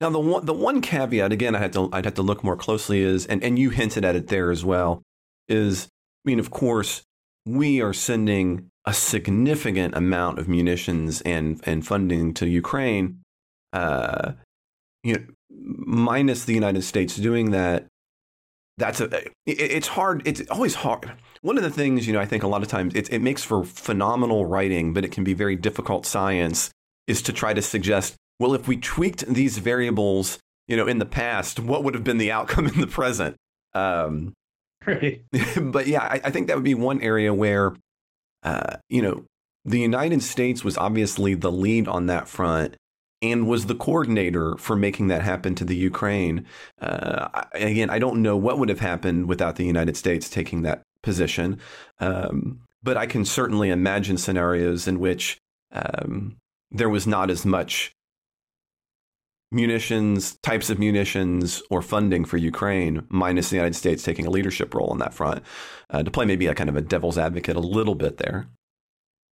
[0.01, 2.57] Now the one the one caveat again I had to I'd have to look more
[2.57, 5.03] closely is and, and you hinted at it there as well
[5.49, 5.89] is
[6.25, 7.03] I mean of course
[7.47, 13.21] we are sending a significant amount of munitions and and funding to Ukraine
[13.73, 14.33] uh,
[15.03, 17.87] you know, minus the United States doing that,
[18.77, 20.23] that's a it, it's hard.
[20.27, 21.13] It's always hard.
[21.43, 23.45] One of the things you know, I think a lot of times it, it makes
[23.45, 26.71] for phenomenal writing, but it can be very difficult science.
[27.07, 31.07] Is to try to suggest, well, if we tweaked these variables, you know, in the
[31.07, 33.37] past, what would have been the outcome in the present?
[33.74, 34.35] Um,
[34.87, 35.22] Right.
[35.61, 37.74] but yeah, I, I think that would be one area where,
[38.42, 39.24] uh, you know,
[39.64, 42.77] the United States was obviously the lead on that front
[43.20, 46.46] and was the coordinator for making that happen to the Ukraine.
[46.81, 50.83] Uh, again, I don't know what would have happened without the United States taking that
[51.03, 51.59] position,
[52.01, 55.37] um, but I can certainly imagine scenarios in which
[55.72, 56.37] um,
[56.70, 57.92] there was not as much
[59.51, 64.75] munitions, types of munitions, or funding for Ukraine, minus the United States taking a leadership
[64.75, 65.43] role on that front,
[65.91, 68.49] uh, to play maybe a kind of a devil's advocate a little bit there.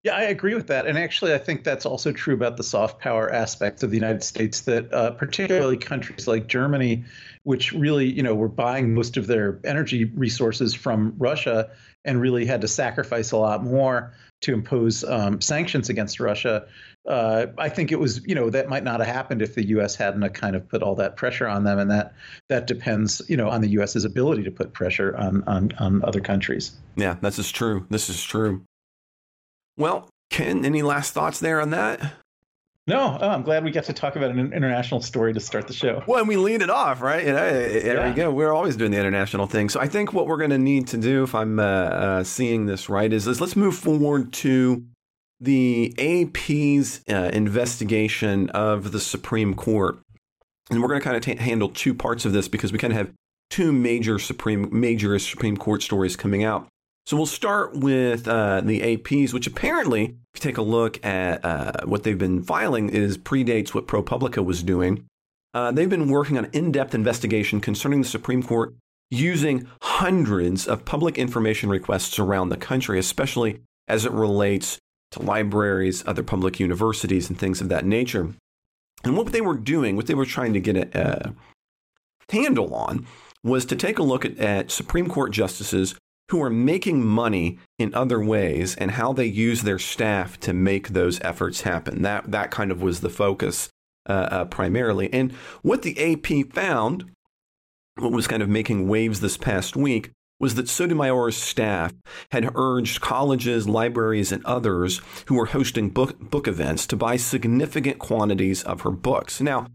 [0.05, 0.87] Yeah, I agree with that.
[0.87, 4.23] And actually, I think that's also true about the soft power aspects of the United
[4.23, 7.05] States, that uh, particularly countries like Germany,
[7.43, 11.71] which really, you know, were buying most of their energy resources from Russia
[12.05, 16.67] and really had to sacrifice a lot more to impose um, sanctions against Russia.
[17.09, 19.95] Uh, I think it was, you know, that might not have happened if the U.S.
[19.95, 22.15] hadn't kind of put all that pressure on them, and that
[22.49, 26.21] that depends, you know, on the U.S.'s ability to put pressure on on, on other
[26.21, 26.73] countries.
[26.97, 27.87] Yeah, this is true.
[27.91, 28.63] This is true.
[29.77, 32.15] Well, Ken, any last thoughts there on that?
[32.89, 35.73] No, oh, I'm glad we got to talk about an international story to start the
[35.73, 36.05] show.
[36.07, 37.27] Well, and we lead it off, right?
[37.27, 38.09] You know, there Yeah.
[38.09, 38.31] we go.
[38.31, 39.69] We're always doing the international thing.
[39.69, 42.67] So I think what we're going to need to do, if I'm uh, uh, seeing
[42.67, 44.85] this right, is, is let's move forward to
[45.41, 49.99] the AP's uh, investigation of the Supreme Court,
[50.71, 52.93] and we're going to kind of ta handle two parts of this because we kind
[52.93, 53.13] of have
[53.51, 56.69] two major Supreme major Supreme Court stories coming out.
[57.07, 61.45] So we'll start with uh, the APs, which apparently, if you take a look at
[61.45, 65.07] uh, what they've been filing, is predates what ProPublica was doing.
[65.55, 68.75] Uh, they've been working on in-depth investigation concerning the Supreme Court
[69.09, 74.79] using hundreds of public information requests around the country, especially as it relates
[75.13, 78.35] to libraries, other public universities, and things of that nature.
[79.05, 81.35] And what they were doing, what they were trying to get a, a
[82.33, 83.07] handle on,
[83.45, 85.95] was to take a look at, at Supreme Court justices
[86.31, 90.89] who are making money in other ways and how they use their staff to make
[90.89, 92.03] those efforts happen.
[92.03, 93.71] That that kind of was the focus
[94.09, 95.13] uh, uh, primarily.
[95.13, 97.05] And what the AP found,
[97.97, 101.95] what was kind of making waves this past week, was that Sotomayor's staff
[102.31, 107.99] had urged colleges, libraries, and others who were hosting book book events to buy significant
[107.99, 109.41] quantities of her books.
[109.41, 109.67] Now,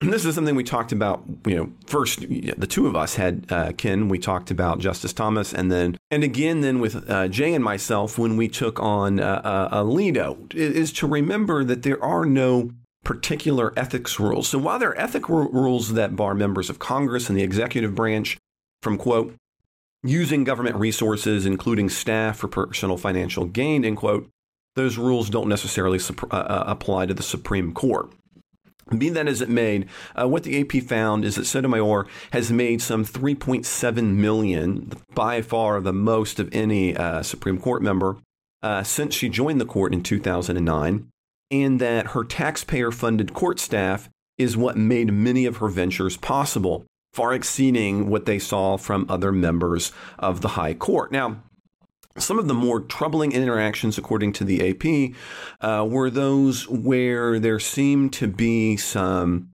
[0.10, 1.22] this is something we talked about.
[1.46, 4.08] You know, first the two of us had uh, Ken.
[4.08, 8.18] We talked about Justice Thomas, and then and again then with uh, Jay and myself
[8.18, 12.70] when we took on uh, uh, Alito is to remember that there are no
[13.04, 14.48] particular ethics rules.
[14.48, 17.94] So while there are ethic ru- rules that bar members of Congress and the executive
[17.94, 18.38] branch
[18.82, 19.34] from quote
[20.02, 24.28] using government resources, including staff, for personal financial gain, end quote,
[24.76, 28.10] those rules don't necessarily sup- uh, uh, apply to the Supreme Court.
[28.96, 29.84] Be that as it may,
[30.20, 35.80] uh, what the AP found is that Sotomayor has made some 3.7 million, by far
[35.80, 38.16] the most of any uh, Supreme Court member,
[38.62, 41.08] uh, since she joined the court in 2009,
[41.50, 47.32] and that her taxpayer-funded court staff is what made many of her ventures possible, far
[47.32, 51.12] exceeding what they saw from other members of the High Court.
[51.12, 51.42] Now,
[52.18, 55.14] some of the more troubling interactions, according to the AP,
[55.60, 59.50] uh, were those where there seemed to be some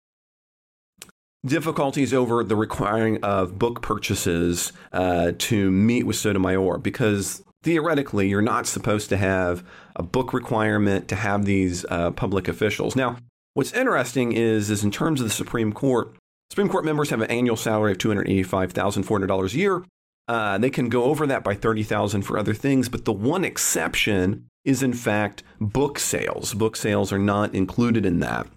[1.45, 8.41] difficulties over the requiring of book purchases uh, to meet with Sotomayor because theoretically you're
[8.41, 9.63] not supposed to have
[9.95, 12.95] a book requirement to have these uh, public officials.
[12.95, 13.17] Now,
[13.53, 16.15] what's interesting is, is in terms of the Supreme Court,
[16.49, 19.83] Supreme Court members have an annual salary of $285,400 a year.
[20.31, 24.47] Uh, they can go over that by 30,000 for other things, but the one exception
[24.63, 26.53] is in fact book sales.
[26.53, 28.47] Book sales are not included in that.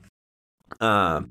[0.81, 1.23] Uh,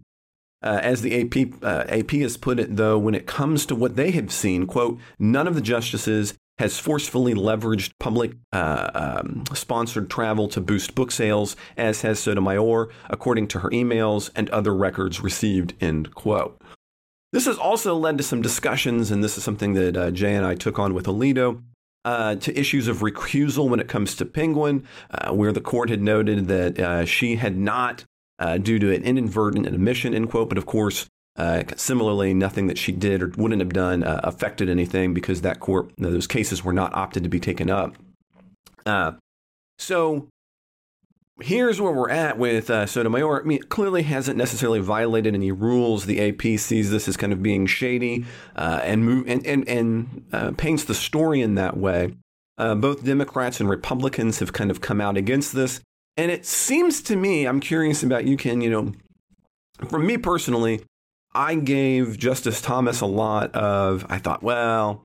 [0.62, 3.96] uh, as the AP, uh, AP has put it, though, when it comes to what
[3.96, 10.10] they have seen, quote, none of the justices has forcefully leveraged public uh, um, sponsored
[10.10, 15.22] travel to boost book sales, as has Sotomayor, according to her emails and other records
[15.22, 16.62] received, end quote.
[17.34, 20.46] This has also led to some discussions, and this is something that uh, Jay and
[20.46, 21.63] I took on with Alito,
[22.06, 26.00] uh, to issues of recusal when it comes to Penguin, uh, where the court had
[26.00, 28.06] noted that uh, she had not,
[28.38, 32.78] uh, due to an inadvertent admission, end quote, but of course, uh, similarly, nothing that
[32.78, 36.93] she did or wouldn't have done affected anything because that court, those cases were not
[36.93, 37.96] opted to be taken up.
[39.80, 40.28] so
[41.41, 43.41] here's where we're at with uh, Sotomayor.
[43.41, 46.06] I mean, clearly hasn't necessarily violated any rules.
[46.06, 50.26] The AP sees this as kind of being shady uh, and move and and, and
[50.32, 52.15] uh, paints the story in that way.
[52.58, 55.82] Uh, both Democrats and Republicans have kind of come out against this,
[56.17, 58.62] and it seems to me, I'm curious about you, Ken.
[58.62, 58.93] You know,
[59.89, 60.84] for me personally,
[61.34, 64.06] I gave Justice Thomas a lot of.
[64.08, 65.04] I thought, well,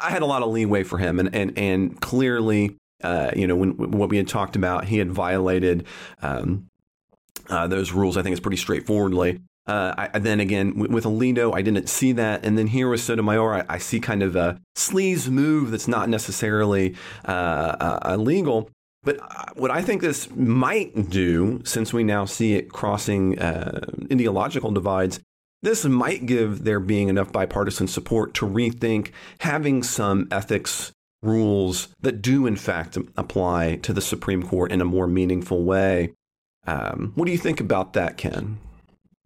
[0.00, 3.56] I had a lot of leeway for him, and and and clearly uh, you know,
[3.56, 5.86] when, what we had talked about, he had violated
[6.22, 6.68] um,
[7.48, 8.16] uh, those rules.
[8.16, 9.40] I think it's pretty straightforwardly.
[9.66, 12.44] Uh, I, then again, with, with Alito, I didn't see that.
[12.44, 16.08] And then here with Sotomayor, I, I see kind of a sleaze move that's not
[16.08, 16.94] necessarily
[17.26, 18.70] uh, uh, illegal.
[19.02, 19.18] But
[19.56, 25.20] what I think this might do, since we now see it crossing ideological divides,
[25.62, 30.92] this might give there being enough bipartisan support to rethink having some ethics
[31.26, 36.14] rules that do, in fact, apply to the Supreme Court in a more meaningful way.
[36.66, 38.58] Um, what do you think about that, Ken?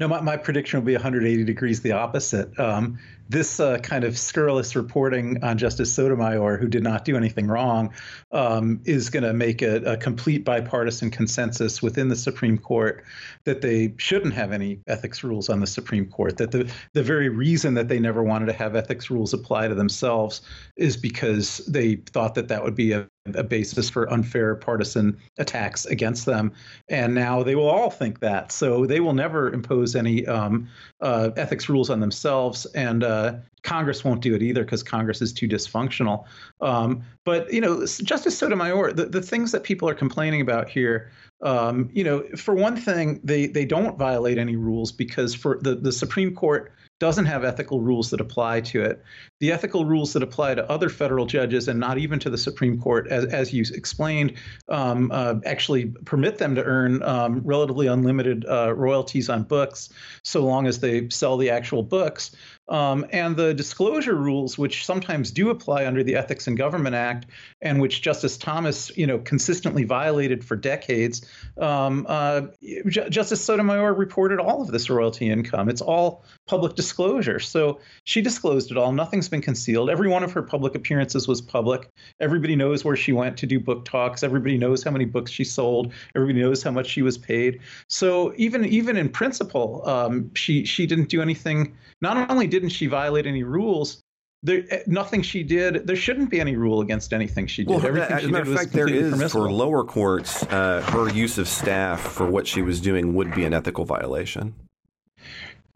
[0.01, 2.59] No, my, my prediction will be 180 degrees the opposite.
[2.59, 7.47] Um, this uh, kind of scurrilous reporting on Justice Sotomayor, who did not do anything
[7.47, 7.93] wrong,
[8.33, 13.05] um, is going to make a, a, complete bipartisan consensus within the Supreme Court
[13.45, 16.37] that they shouldn't have any ethics rules on the Supreme Court.
[16.37, 19.75] That the the very reason that they never wanted to have ethics rules apply to
[19.75, 20.43] themselves
[20.77, 25.85] is because they thought that that would be a a basis for unfair partisan attacks
[25.87, 26.53] against them.
[26.89, 28.51] And now they will all think that.
[28.53, 30.69] So they will never impose any um,
[31.01, 32.67] uh, ethics rules on themselves.
[32.67, 36.25] And uh, Congress won't do it either because Congress is too dysfunctional.
[36.61, 41.11] Um, but, you know, Justice Sotomayor, the, the things that people are complaining about here
[41.43, 45.75] um, you know, for one thing, they they don't violate any rules because for the
[45.75, 49.03] the Supreme Court doesn't have ethical rules that apply to it.
[49.41, 52.79] The ethical rules that apply to other federal judges and not even to the Supreme
[52.81, 54.35] Court, as, as you explained,
[54.69, 59.89] um, uh, actually permit them to earn um, relatively unlimited uh, royalties on books
[60.23, 62.37] so long as they sell the actual books.
[62.71, 67.27] Um, and the disclosure rules, which sometimes do apply under the Ethics in Government Act,
[67.61, 71.27] and which Justice Thomas, you know, consistently violated for decades.
[71.59, 72.43] Um, uh,
[72.87, 75.69] J- Justice Sotomayor reported all of this royalty income.
[75.69, 77.41] It's all public disclosure.
[77.41, 78.93] So she disclosed it all.
[78.93, 79.89] Nothing's been concealed.
[79.89, 81.89] Every one of her public appearances was public.
[82.21, 84.23] Everybody knows where she went to do book talks.
[84.23, 85.93] Everybody knows how many books she sold.
[86.15, 87.61] Everybody knows how much she was paid.
[87.89, 91.77] So even even in principle, um, she she didn't do anything.
[92.03, 94.03] Not only didn't she violate any rules,
[94.43, 95.87] there eh, nothing she did.
[95.87, 97.71] There shouldn't be any rule against anything she did.
[97.71, 101.39] Well, Everything as a matter of fact, there is for lower courts, uh, her use
[101.39, 104.55] of staff for what she was doing would be an ethical violation.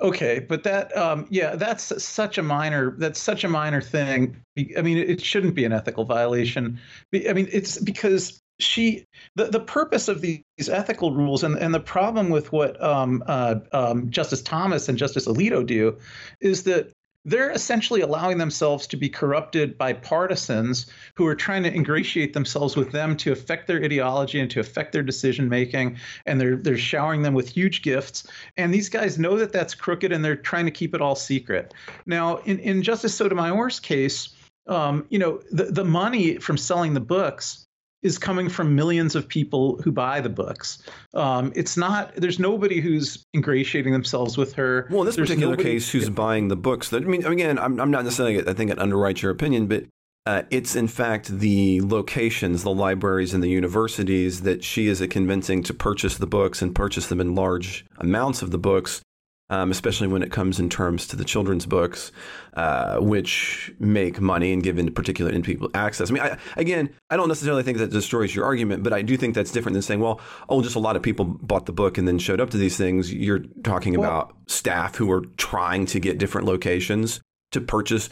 [0.00, 4.37] Okay, but that um, yeah, that's such a minor that's such a minor thing.
[4.76, 6.80] I mean, it shouldn't be an ethical violation.
[7.14, 9.04] I mean, it's because she
[9.37, 13.57] the, the purpose of these ethical rules and, and the problem with what um, uh,
[13.72, 15.98] um, Justice Thomas and Justice Alito do
[16.40, 16.92] is that
[17.25, 22.77] they're essentially allowing themselves to be corrupted by partisans who are trying to ingratiate themselves
[22.77, 26.77] with them to affect their ideology and to affect their decision making and they're they're
[26.77, 28.27] showering them with huge gifts.
[28.57, 31.75] And these guys know that that's crooked and they're trying to keep it all secret.
[32.07, 34.29] Now in, in justice sotomayor's case
[34.67, 37.63] um, you know the, the money from selling the books
[38.05, 40.83] is coming from millions of people who buy the books.
[41.14, 42.14] Um, it's not.
[42.14, 44.87] There's nobody who's ingratiating themselves with her.
[44.90, 46.11] Well, in this there's particular nobody, case, who's yeah.
[46.11, 46.90] buying the books?
[46.90, 48.47] That, I mean, again, I'm, I'm not necessarily.
[48.47, 49.85] I think it underwrites your opinion, but
[50.27, 55.62] uh, it's in fact the locations, the libraries, and the universities that she is convincing
[55.64, 59.03] to purchase the books and purchase them in large amounts of the books
[59.50, 62.12] um, especially when it comes in terms to the children's books,
[62.54, 66.11] uh, which make money and give in particular in people access.
[66.11, 69.16] I mean, I, again, I don't necessarily think that destroys your argument, but I do
[69.16, 71.98] think that's different than saying, well, oh, just a lot of people bought the book
[71.98, 73.12] and then showed up to these things.
[73.12, 77.20] You're talking well, about staff who are trying to get different locations
[77.52, 78.09] to purchase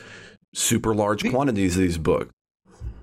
[0.55, 2.31] super large quantities of these books.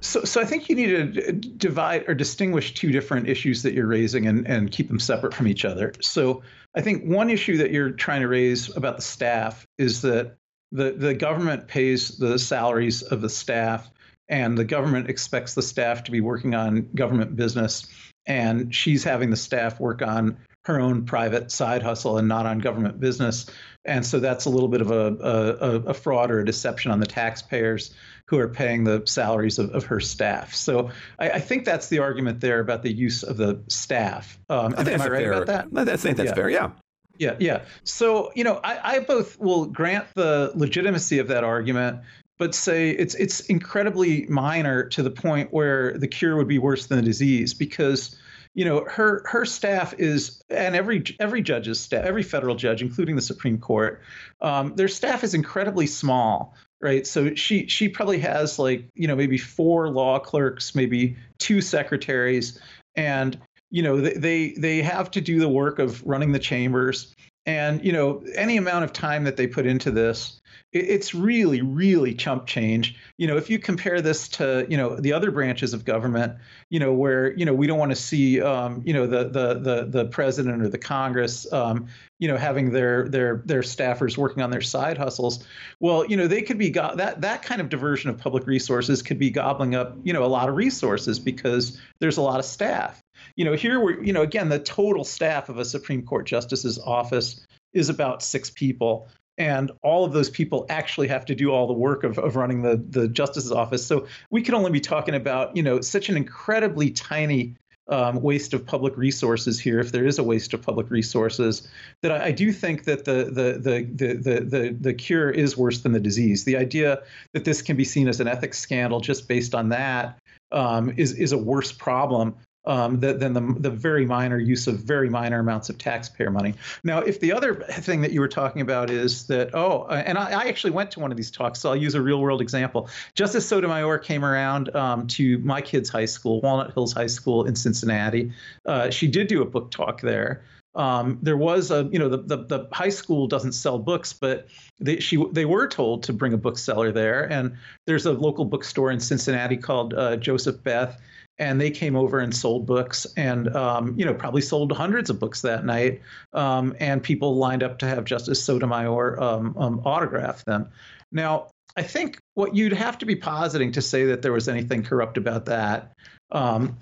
[0.01, 3.87] So, so I think you need to divide or distinguish two different issues that you're
[3.87, 5.93] raising and, and keep them separate from each other.
[6.01, 6.41] So,
[6.75, 10.37] I think one issue that you're trying to raise about the staff is that
[10.71, 13.89] the, the government pays the salaries of the staff,
[14.27, 17.87] and the government expects the staff to be working on government business,
[18.27, 22.59] and she's having the staff work on her own private side hustle and not on
[22.59, 23.45] government business.
[23.85, 26.99] And so that's a little bit of a, a, a fraud or a deception on
[26.99, 27.93] the taxpayers
[28.25, 30.53] who are paying the salaries of, of her staff.
[30.53, 34.37] So I, I, think that's the argument there about the use of the staff.
[34.49, 35.89] Um, I am I right fair, about that?
[35.89, 36.35] I think that's yeah.
[36.35, 36.69] fair, yeah.
[37.17, 37.63] Yeah, yeah.
[37.83, 42.01] So, you know, I, I both will grant the legitimacy of that argument,
[42.37, 46.85] but say it's it's incredibly minor to the point where the cure would be worse
[46.85, 48.17] than the disease because
[48.53, 53.15] you know, her her staff is, and every every judge's staff, every federal judge, including
[53.15, 54.01] the Supreme Court,
[54.41, 57.05] um, their staff is incredibly small right?
[57.05, 62.59] So she she probably has like you know maybe four law clerks maybe two secretaries
[62.95, 63.39] and
[63.69, 67.15] you know they they have to do the work of running the chambers
[67.49, 70.39] and you know any amount of time that they put into this
[70.71, 72.95] it's really really chump change.
[73.17, 76.33] You know if you compare this to you know the other branches of government
[76.69, 79.53] you know where you know we don't want to see um, you know the, the
[79.55, 81.87] the the president or the congress um,
[82.19, 85.43] you know having their their their staffers working on their side hustles
[85.79, 89.01] well you know they could be go- that that kind of diversion of public resources
[89.01, 92.45] could be gobbling up you know a lot of resources because there's a lot of
[92.45, 93.01] staff
[93.35, 96.79] you know here we're you know again the total staff of a supreme court justice's
[96.79, 99.07] office is about six people
[99.39, 102.61] and all of those people actually have to do all the work of, of running
[102.61, 103.85] the, the justice's office.
[103.85, 107.55] So we could only be talking about, you know, such an incredibly tiny
[107.87, 111.67] um, waste of public resources here, if there is a waste of public resources,
[112.01, 115.79] that I, I do think that the, the the, the the the cure is worse
[115.79, 116.43] than the disease.
[116.43, 117.01] The idea
[117.33, 120.19] that this can be seen as an ethics scandal just based on that
[120.51, 122.35] um, is is a worse problem
[122.69, 126.53] um, than the, the very minor use of very minor amounts of taxpayer money.
[126.83, 130.17] Now, if the other thing that you were talking about is that, oh, uh, and
[130.19, 132.41] I, I actually went to one of these talks, so I'll use a real world
[132.41, 132.87] example.
[133.15, 137.55] Justice Sotomayor came around um, to my kids' high school, Walnut Hills High School in
[137.55, 138.31] Cincinnati.
[138.67, 140.43] Uh, she did do a book talk there.
[140.75, 144.47] Um, there was a, you know, the, the, the high school doesn't sell books, but
[144.79, 147.57] they she they were told to bring a bookseller there, and
[147.87, 151.01] there's a local bookstore in Cincinnati called uh, Joseph Beth,
[151.39, 155.19] and they came over and sold books and um, you know probably sold hundreds of
[155.19, 156.01] books that night
[156.33, 160.69] um, and people lined up to have justice sotomayor um, um, autograph them
[161.11, 164.83] now i think what you'd have to be positing to say that there was anything
[164.83, 165.93] corrupt about that
[166.31, 166.77] um,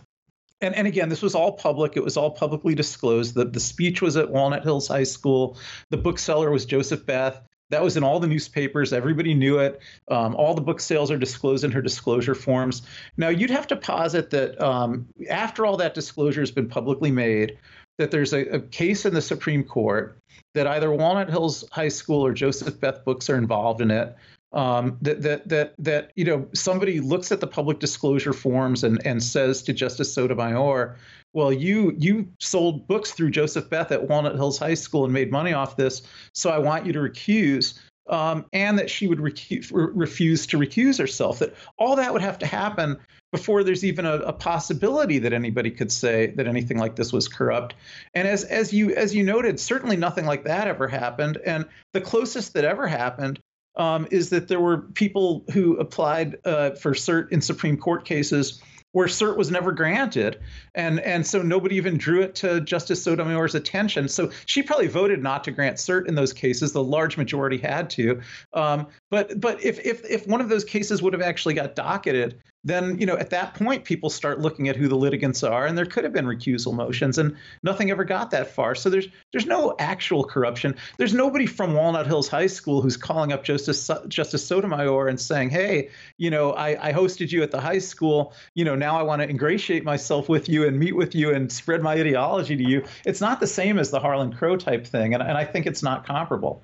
[0.60, 1.98] and, and again, this was all public.
[1.98, 3.36] It was all publicly disclosed.
[3.36, 5.58] The, the speech was at Walnut Hills High School.
[5.92, 7.42] The bookseller was Joseph Beth.
[7.70, 8.94] That was in all the newspapers.
[8.94, 9.82] Everybody knew it.
[10.10, 12.84] Um, all the book sales are disclosed in her disclosure forms.
[13.18, 17.58] Now, you'd have to posit that um, after all that disclosure has been publicly made,
[17.98, 20.18] that there's a, a, case in the Supreme Court
[20.54, 24.16] that either Walnut Hills High School or Joseph Beth Books are involved in it.
[24.58, 29.00] Um, that that that that you know somebody looks at the public disclosure forms and
[29.06, 30.98] and says to Justice Sotomayor,
[31.34, 35.32] well, you you sold books through Joseph Beth at Walnut Hills High School and made
[35.32, 36.02] money off this,
[36.34, 37.80] so I want you to recuse.
[38.10, 41.40] Um, and that she would recu- re- refuse to recuse herself.
[41.40, 42.96] That all that would have to happen
[43.34, 47.28] before there's even a, a, possibility that anybody could say that anything like this was
[47.28, 47.76] corrupt.
[48.14, 51.38] And as as you as you noted, certainly nothing like that ever happened.
[51.46, 53.42] And the closest that ever happened
[53.78, 58.62] um, is that there were people who applied uh, for cert in Supreme Court cases
[58.94, 60.40] where cert was never granted.
[60.74, 64.08] And and so nobody even drew it to justice sotomayor's attention.
[64.08, 66.72] So she probably voted not to grant cert in those cases.
[66.72, 68.22] The large majority had to.
[68.54, 72.40] Um, but but if if if one of those cases would have actually got docketed
[72.68, 75.78] then you know at that point people start looking at who the litigants are and
[75.78, 78.76] there could have been recusal motions and nothing ever got that far.
[78.76, 80.76] So there's there's no actual corruption.
[80.98, 85.50] There's nobody from walnut hills high school who's calling up justice justice sotomayor and saying
[85.50, 88.34] hey you know i, I hosted you at the high school.
[88.54, 91.52] You know now i want to ingratiate myself with you and meet with you and
[91.52, 92.84] spread my ideology to you.
[93.06, 95.84] It's not the same as the harlan crow type thing and, and i think it's
[95.84, 96.62] not comparable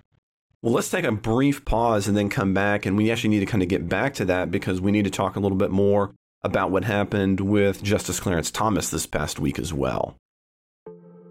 [0.63, 2.85] well, let's take a brief pause and then come back.
[2.85, 5.11] And we actually need to kind of get back to that because we need to
[5.11, 9.59] talk a little bit more about what happened with Justice Clarence Thomas this past week
[9.59, 10.15] as well.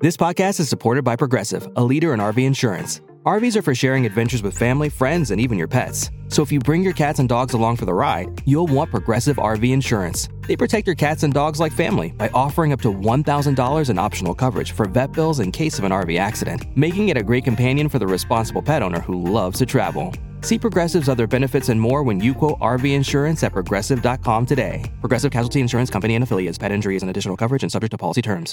[0.00, 3.00] This podcast is supported by Progressive, a leader in RV insurance.
[3.24, 6.10] RVs are for sharing adventures with family, friends, and even your pets.
[6.26, 9.36] So if you bring your cats and dogs along for the ride, you'll want Progressive
[9.36, 10.28] RV Insurance.
[10.48, 14.34] They protect your cats and dogs like family by offering up to $1,000 in optional
[14.34, 17.88] coverage for vet bills in case of an RV accident, making it a great companion
[17.88, 20.12] for the responsible pet owner who loves to travel.
[20.40, 24.82] See Progressive's other benefits and more when you quote RV insurance at progressive.com today.
[25.00, 26.58] Progressive Casualty Insurance Company and affiliates.
[26.58, 28.52] Pet injuries and additional coverage and subject to policy terms.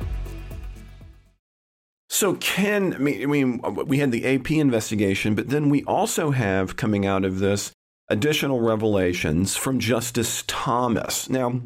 [2.13, 7.05] So, Ken, I mean, we had the AP investigation, but then we also have coming
[7.05, 7.71] out of this
[8.09, 11.29] additional revelations from Justice Thomas.
[11.29, 11.61] Now,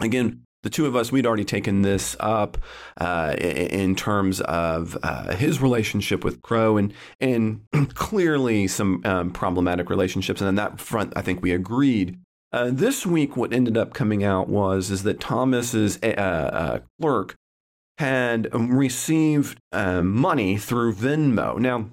[0.00, 2.58] again, the two of us, we'd already taken this up
[3.00, 7.62] uh, in terms of uh, his relationship with Crow and and
[7.94, 10.40] clearly some um, problematic relationships.
[10.40, 12.20] And on that front, I think we agreed.
[12.52, 17.34] Uh, this week, what ended up coming out was is that Thomas's uh, uh, clerk
[17.98, 21.58] had received uh, money through Venmo.
[21.58, 21.86] Now,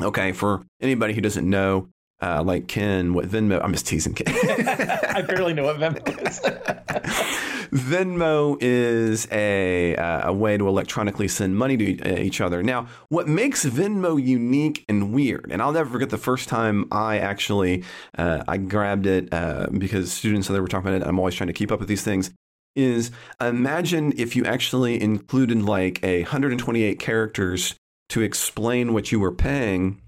[0.00, 1.88] okay, for anybody who doesn't know,
[2.22, 4.26] uh, like Ken, what Venmo, I'm just teasing Ken.
[5.08, 6.40] I barely know what Venmo is.
[7.74, 12.62] Venmo is a, uh, a way to electronically send money to uh, each other.
[12.62, 17.18] Now, what makes Venmo unique and weird, and I'll never forget the first time I
[17.18, 17.82] actually
[18.16, 21.08] uh, I grabbed it uh, because students they were talking about it.
[21.08, 22.30] I'm always trying to keep up with these things
[22.76, 23.10] is
[23.40, 27.74] imagine if you actually included like a 128 characters
[28.08, 30.00] to explain what you were paying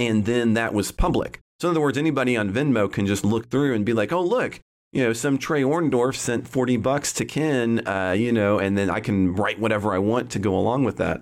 [0.00, 1.40] and then that was public.
[1.60, 4.22] So in other words, anybody on Venmo can just look through and be like, "Oh,
[4.22, 4.60] look,
[4.92, 8.88] you know, some Trey Orndorff sent 40 bucks to Ken, uh, you know, and then
[8.88, 11.20] I can write whatever I want to go along with that."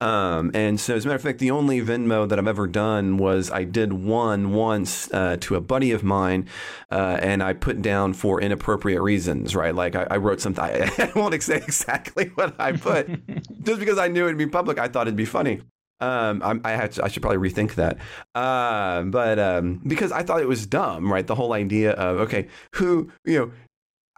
[0.00, 3.16] Um, and so, as a matter of fact, the only Venmo that I've ever done
[3.16, 6.48] was I did one once uh, to a buddy of mine,
[6.90, 9.74] uh, and I put down for inappropriate reasons, right?
[9.74, 13.08] Like I, I wrote something, I, I won't say exactly what I put,
[13.62, 14.78] just because I knew it'd be public.
[14.78, 15.62] I thought it'd be funny.
[15.98, 17.96] Um, I, I, had to, I should probably rethink that.
[18.34, 21.26] Uh, but um, because I thought it was dumb, right?
[21.26, 23.52] The whole idea of okay, who you know,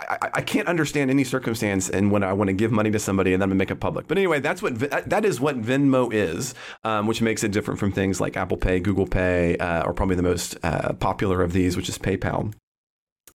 [0.01, 3.33] I, I, can't understand any circumstance and when I want to give money to somebody
[3.33, 4.07] and then make it public.
[4.07, 7.91] But anyway, that's what that is what Venmo is, um, which makes it different from
[7.91, 11.77] things like Apple Pay, Google Pay, uh, or probably the most uh, popular of these,
[11.77, 12.55] which is PayPal.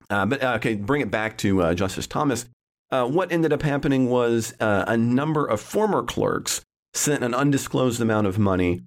[0.10, 2.46] Uh, but uh, okay, bring it back to uh, Justice Thomas.
[2.92, 6.62] Uh, what ended up happening was a number of former clerks
[6.94, 8.84] sent an undisclosed amount of money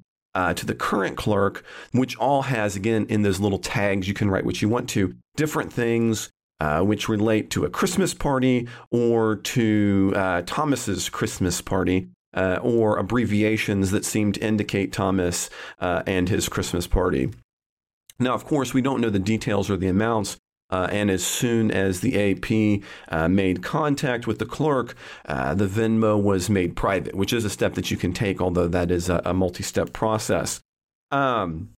[0.55, 4.45] to the current clerk, which all has again in those little tags you can write
[4.45, 6.31] what you want to different things
[6.61, 12.09] uh, which relate to a Christmas party or to uh, Thomas's Christmas party.
[12.35, 15.49] Uh, or abbreviations that seem to indicate Thomas
[15.81, 17.31] uh, and his Christmas party.
[18.19, 20.37] Now, of course, we don't know the details or the amounts,
[20.71, 24.97] uh, and as soon as the AP uh, made contact with the clerk,
[25.27, 28.69] uh, the Venmo was made private, which is a step that you can take, although
[28.69, 30.61] that is a, a multi step process.
[31.13, 31.71] Um,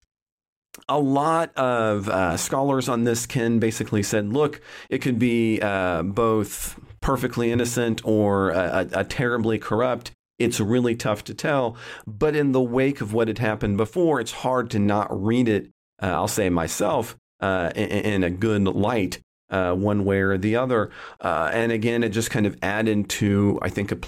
[0.89, 6.03] a lot of uh, scholars on this can basically said, look, it could be uh,
[6.03, 10.13] both perfectly innocent or a, a, a terribly corrupt.
[10.39, 11.77] It's really tough to tell.
[12.07, 15.71] But in the wake of what had happened before, it's hard to not read it,
[16.03, 19.21] uh, I'll say myself, uh, in, in, a good light.
[19.51, 20.91] Uh, one way or the other,
[21.23, 23.99] uh, and again, it just kind of added to I think a,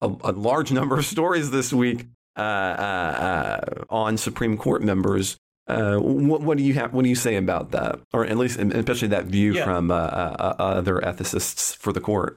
[0.00, 5.36] a, a large number of stories this week on Supreme Court members.
[5.68, 6.92] Uh, what, what, do you have?
[6.92, 9.64] What do you say about that, or at least, especially that view yeah.
[9.64, 12.36] from uh, uh, other ethicists for the court?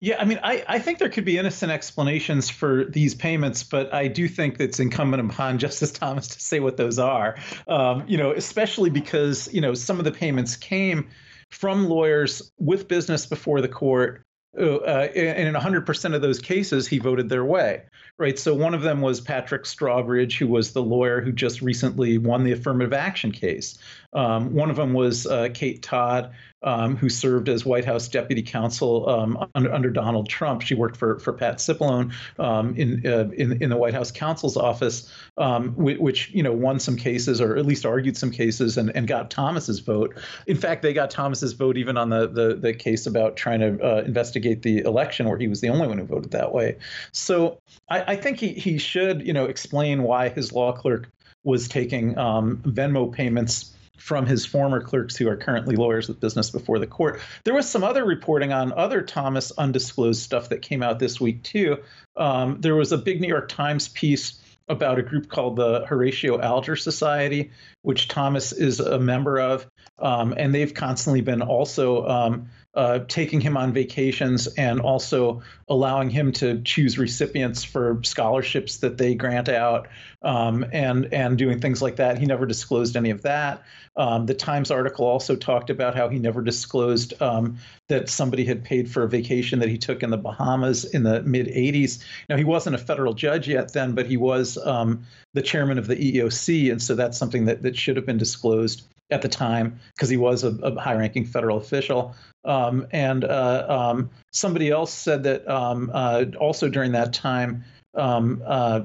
[0.00, 3.92] Yeah, I mean, I, I think there could be innocent explanations for these payments, but
[3.94, 7.36] I do think it's incumbent upon Justice Thomas to say what those are.
[7.68, 11.08] Um, you know, especially because you know some of the payments came
[11.50, 14.24] from lawyers with business before the court
[14.58, 17.82] uh, and in 100% of those cases, he voted their way
[18.22, 18.38] right?
[18.38, 22.44] So one of them was Patrick Strawbridge, who was the lawyer who just recently won
[22.44, 23.78] the affirmative action case.
[24.12, 26.32] Um, one of them was uh, Kate Todd,
[26.64, 30.62] um, who served as White House deputy counsel um, under, under, Donald Trump.
[30.62, 34.56] She worked for for Pat Cipollone um, in, uh, in in the White House counsel's
[34.56, 38.94] office, um, which, you know won some cases or at least argued some cases and,
[38.94, 40.16] and got Thomas's vote.
[40.46, 43.78] In fact, they got Thomas's vote even on the the, the case about trying to
[43.84, 46.76] uh, investigate the election, where he was the only one who voted that way.
[47.12, 51.10] So I, I think he he should you know explain why his law clerk
[51.44, 56.50] was taking um, Venmo payments from his former clerks who are currently lawyers with business
[56.50, 57.20] before the court.
[57.44, 61.42] There was some other reporting on other Thomas undisclosed stuff that came out this week,
[61.42, 61.78] too.
[62.16, 66.40] Um, there was a big New York Times piece about a group called the Horatio
[66.40, 67.50] Alger Society,
[67.82, 69.66] which Thomas is a member of.
[69.98, 76.08] Um, and they've constantly been also um, uh, taking him on vacations and also allowing
[76.08, 79.88] him to choose recipients for scholarships that they grant out
[80.22, 82.18] um, and and doing things like that.
[82.18, 83.62] He never disclosed any of that.
[83.94, 87.58] Um, the Times article also talked about how he never disclosed um,
[87.88, 91.22] that somebody had paid for a vacation that he took in the Bahamas in the
[91.22, 92.02] mid 80s.
[92.30, 95.04] Now he wasn't a federal judge yet then, but he was um,
[95.34, 98.84] the chairman of the EEOC, and so that's something that that should have been disclosed
[99.12, 102.14] at the time because he was a, a high-ranking federal official.
[102.44, 108.42] Um, and uh, um, somebody else said that um, uh, also during that time, um,
[108.44, 108.82] uh,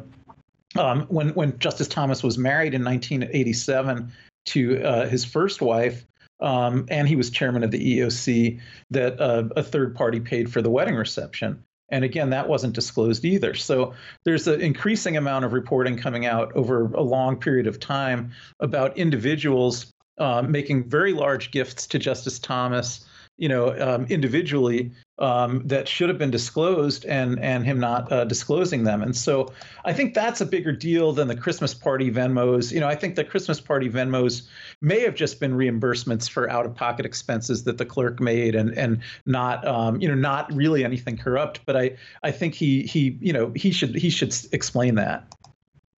[0.76, 4.12] um, when when Justice Thomas was married in 1987
[4.48, 6.06] to uh, his first wife,
[6.40, 8.60] and he was chairman of the EOC,
[8.92, 11.64] that uh, a third party paid for the wedding reception.
[11.90, 13.54] And again, that wasn't disclosed either.
[13.54, 13.94] So
[14.26, 18.98] there's an increasing amount of reporting coming out over a long period of time about
[18.98, 23.06] individuals uh, making very large gifts to Justice Thomas,
[23.38, 28.26] you know, um, individually um, that should have been disclosed, and and him not uh,
[28.26, 29.02] disclosing them.
[29.04, 29.54] And so
[29.86, 32.72] I think that's a bigger deal than the Christmas party Venmos.
[32.72, 34.48] You know, I think the Christmas party Venmos
[34.82, 39.66] may have just been reimbursements for out-of-pocket expenses that the clerk made, and and not
[39.68, 41.62] um, you know not really anything corrupt.
[41.66, 45.32] But I I think he he you know he should he should explain that.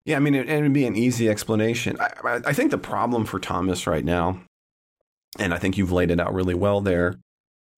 [0.08, 1.98] Yeah, I mean, it, it would be an easy explanation.
[2.00, 4.40] I, I think the problem for Thomas right now,
[5.38, 7.16] and I think you've laid it out really well there,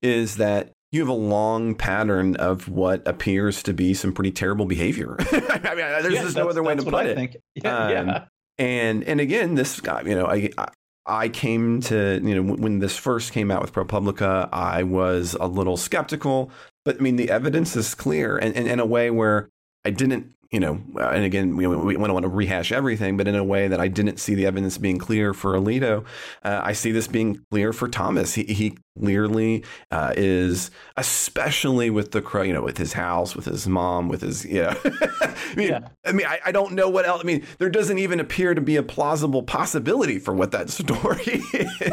[0.00, 4.64] is that you have a long pattern of what appears to be some pretty terrible
[4.66, 5.16] behavior.
[5.32, 7.14] I mean, there's Yeah, just no other way to put I it.
[7.16, 7.36] think.
[7.56, 8.24] Yeah, Um, yeah.
[8.58, 10.68] And and again, this guy, you know, I I-
[11.06, 15.34] I came to you know when when this first came out with ProPublica, I was
[15.40, 16.52] a little skeptical,
[16.84, 19.48] but I mean the evidence is clear, and, and in a way where
[19.84, 20.32] I didn't.
[20.52, 23.44] You know, uh, and again, we, we don't want to rehash everything, but in a
[23.44, 26.04] way that I didn't see the evidence being clear for Alito,
[26.42, 28.34] uh, I see this being clear for Thomas.
[28.34, 33.44] He, he clearly uh, is, especially with the crow, you know, with his house, with
[33.44, 34.74] his mom, with his, you know.
[34.82, 35.88] I mean, Yeah.
[36.04, 37.20] I mean, I, I don't know what else.
[37.22, 41.42] I mean, there doesn't even appear to be a plausible possibility for what that story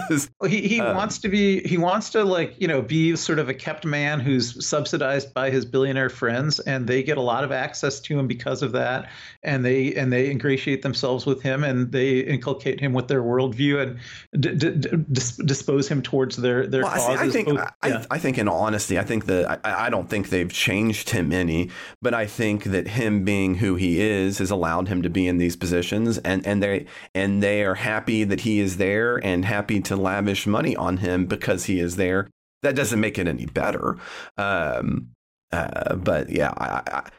[0.10, 0.32] is.
[0.42, 3.38] Well, he he Uh, wants to be he wants to like you know be sort
[3.38, 7.44] of a kept man who's subsidized by his billionaire friends, and they get a lot
[7.44, 9.10] of access to him because of that,
[9.44, 13.82] and they and they ingratiate themselves with him, and they inculcate him with their worldview
[13.82, 14.00] and
[14.42, 17.20] d- d- d- dis- dispose him towards their their Well, causes.
[17.22, 18.06] I think both- I, yeah.
[18.12, 21.32] I think in all honesty, I think that I, I don't think they've changed him
[21.32, 21.70] any,
[22.02, 25.38] but I think that him being who he is has allowed him to be in
[25.38, 29.80] these positions, and and they and they are happy that he is there and happy
[29.82, 32.28] to lavish money on him because he is there.
[32.64, 33.98] That doesn't make it any better.
[34.36, 35.10] Um,
[35.52, 37.10] uh, but yeah, I, I,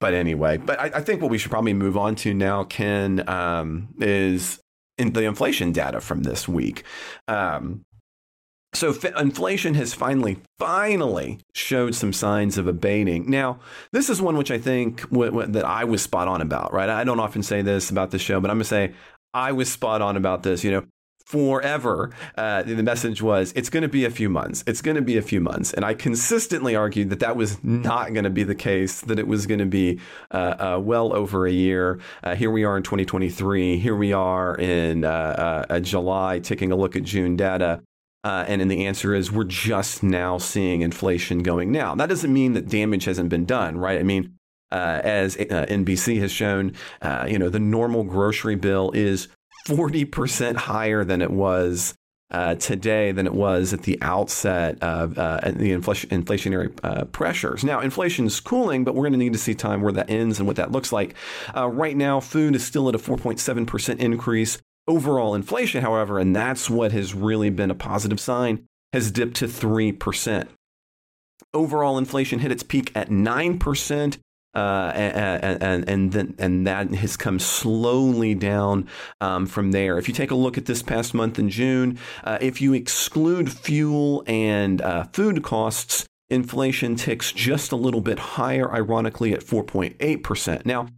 [0.00, 3.28] but anyway, but I, I think what we should probably move on to now, Ken,
[3.28, 4.58] um, is
[4.98, 6.84] in the inflation data from this week.
[7.28, 7.82] Um,
[8.72, 13.28] so inflation has finally, finally showed some signs of abating.
[13.28, 13.58] Now,
[13.92, 16.72] this is one which I think w- w- that I was spot on about.
[16.72, 16.88] Right?
[16.88, 18.94] I don't often say this about the show, but I'm gonna say
[19.34, 20.62] I was spot on about this.
[20.62, 20.84] You know,
[21.30, 24.64] forever, uh, the message was it's going to be a few months.
[24.66, 28.12] It's going to be a few months, and I consistently argued that that was not
[28.12, 29.00] going to be the case.
[29.02, 30.00] That it was going to be
[30.32, 32.00] uh, uh, well over a year.
[32.24, 33.78] Uh, here we are in 2023.
[33.78, 37.80] Here we are in uh, uh, July, taking a look at June data.
[38.24, 41.94] Uh, and then the answer is we're just now seeing inflation going now.
[41.94, 43.98] That doesn't mean that damage hasn't been done, right?
[43.98, 44.36] I mean,
[44.72, 46.74] uh, as uh, NBC has shown,
[47.28, 49.28] you know, the normal grocery bill is
[49.70, 51.94] 40% higher than it was
[52.30, 57.64] uh, today than it was at the outset of uh, the inflation, inflationary uh, pressures.
[57.64, 60.38] Now, inflation is cooling, but we're going to need to see time where that ends
[60.38, 61.14] and what that looks like.
[61.56, 64.58] Uh, right now, food is still at a 4.7% increase.
[64.86, 69.46] Overall inflation, however, and that's what has really been a positive sign, has dipped to
[69.46, 70.48] 3%.
[71.52, 74.18] Overall inflation hit its peak at 9%.
[74.52, 78.88] Uh, and and and then and that has come slowly down
[79.20, 79.96] um, from there.
[79.96, 83.52] If you take a look at this past month in June, uh, if you exclude
[83.52, 90.22] fuel and uh, food costs, inflation ticks just a little bit higher, ironically at 4.8
[90.24, 90.66] percent.
[90.66, 90.88] Now,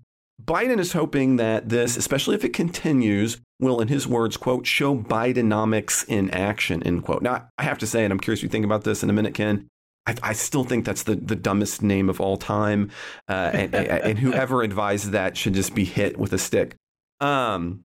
[0.43, 4.97] Biden is hoping that this, especially if it continues, will, in his words, quote, show
[4.97, 7.23] Bidenomics in action, end quote.
[7.23, 9.35] Now, I have to say, and I'm curious you think about this in a minute,
[9.35, 9.69] Ken.
[10.07, 12.91] I, I still think that's the, the dumbest name of all time,
[13.29, 16.75] uh, and, and whoever advised that should just be hit with a stick.
[17.21, 17.85] Um,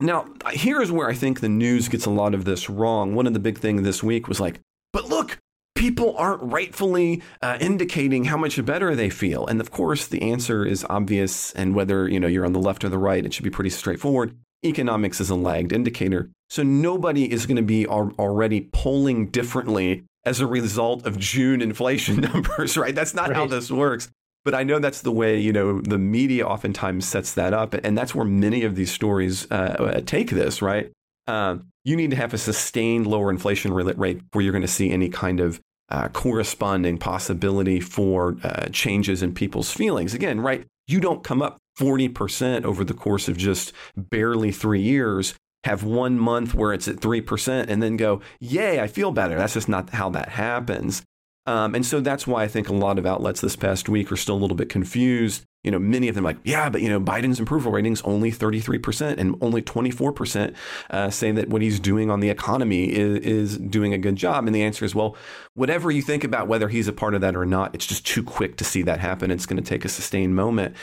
[0.00, 3.14] now, here's where I think the news gets a lot of this wrong.
[3.14, 4.60] One of the big things this week was like,
[4.92, 5.38] but look,
[5.74, 9.46] people aren't rightfully uh, indicating how much better they feel.
[9.46, 11.52] And of course, the answer is obvious.
[11.52, 13.70] And whether you know you're on the left or the right, it should be pretty
[13.70, 14.36] straightforward.
[14.64, 20.04] Economics is a lagged indicator, so nobody is going to be al- already polling differently
[20.24, 22.94] as a result of June inflation numbers, right?
[22.94, 23.36] That's not right.
[23.36, 24.10] how this works.
[24.44, 27.98] But I know that's the way you know the media oftentimes sets that up, and
[27.98, 30.90] that's where many of these stories uh, take this, right?
[31.26, 34.90] Uh, you need to have a sustained lower inflation rate where you're going to see
[34.90, 35.60] any kind of
[35.90, 40.14] uh, corresponding possibility for uh, changes in people's feelings.
[40.14, 40.66] Again, right?
[40.86, 45.34] You don't come up 40% over the course of just barely three years,
[45.68, 49.36] have one month where it's at 3%, and then go, Yay, I feel better.
[49.36, 51.02] That's just not how that happens.
[51.48, 54.16] Um, and so that's why I think a lot of outlets this past week are
[54.16, 55.44] still a little bit confused.
[55.64, 59.16] You know, many of them like, yeah, but you know, Biden's approval ratings only 33%,
[59.16, 60.54] and only 24%
[60.90, 64.46] uh, say that what he's doing on the economy is, is doing a good job.
[64.46, 65.16] And the answer is, well,
[65.54, 68.22] whatever you think about whether he's a part of that or not, it's just too
[68.22, 69.30] quick to see that happen.
[69.30, 70.76] It's going to take a sustained moment.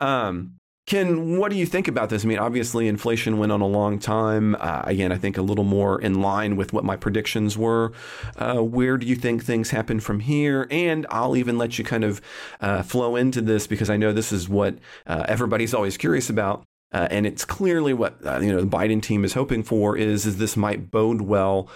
[0.00, 0.54] Um,
[0.86, 2.24] Ken, what do you think about this?
[2.24, 4.56] I mean, obviously, inflation went on a long time.
[4.58, 7.92] Uh, again, I think a little more in line with what my predictions were.
[8.36, 10.66] Uh, where do you think things happen from here?
[10.70, 12.20] And I'll even let you kind of
[12.60, 14.76] uh, flow into this because I know this is what
[15.06, 16.64] uh, everybody's always curious about.
[16.92, 20.26] Uh, and it's clearly what uh, you know the Biden team is hoping for is
[20.26, 21.70] is this might bode well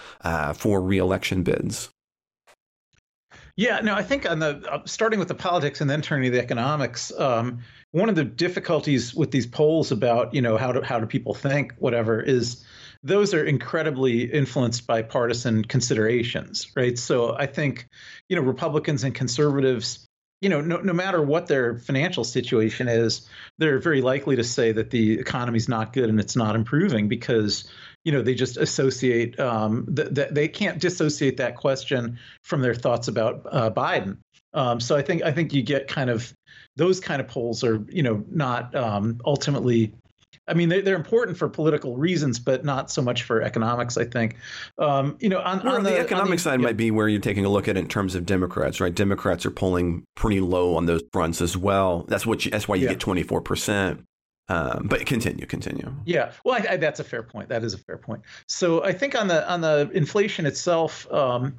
[0.53, 1.89] for reelection bids.
[3.55, 6.43] Yeah, no, I think on the starting with the politics and then turning to the
[6.43, 7.11] economics.
[7.17, 7.63] Um,
[7.97, 11.33] one of the difficulties with these polls about you know how do how do people
[11.33, 12.63] think whatever is
[13.03, 16.97] those are incredibly influenced by partisan considerations right?
[16.97, 17.87] So i think
[18.29, 20.05] you know republicans and conservatives
[20.41, 23.27] you know no, no matter what their financial situation is
[23.57, 27.69] they're very likely to say that the economy's not good and it's not improving because
[28.03, 32.75] you know they just associate um, that th- they can't dissociate that question from their
[32.75, 34.17] thoughts about uh, biden.
[34.53, 36.33] Um, so I think I think you get kind of
[36.77, 39.93] those kind of polls are you know not um, ultimately.
[40.49, 43.97] I mean, they're, they're important for political reasons, but not so much for economics.
[43.97, 44.37] I think,
[44.77, 46.67] um, you know, on, well, on the, the, economic the, side yeah.
[46.67, 48.95] might be where you're taking a look at it in terms of Democrats, right?
[48.95, 52.05] Democrats are polling pretty low on those fronts as well.
[52.07, 52.91] That's what you, that's why you yeah.
[52.91, 54.05] get 24 percent.
[54.49, 55.93] Um, but continue, continue.
[56.05, 57.49] Yeah, well, I, I, that's a fair point.
[57.49, 58.21] That is a fair point.
[58.47, 61.57] So I think on the on the inflation itself, um,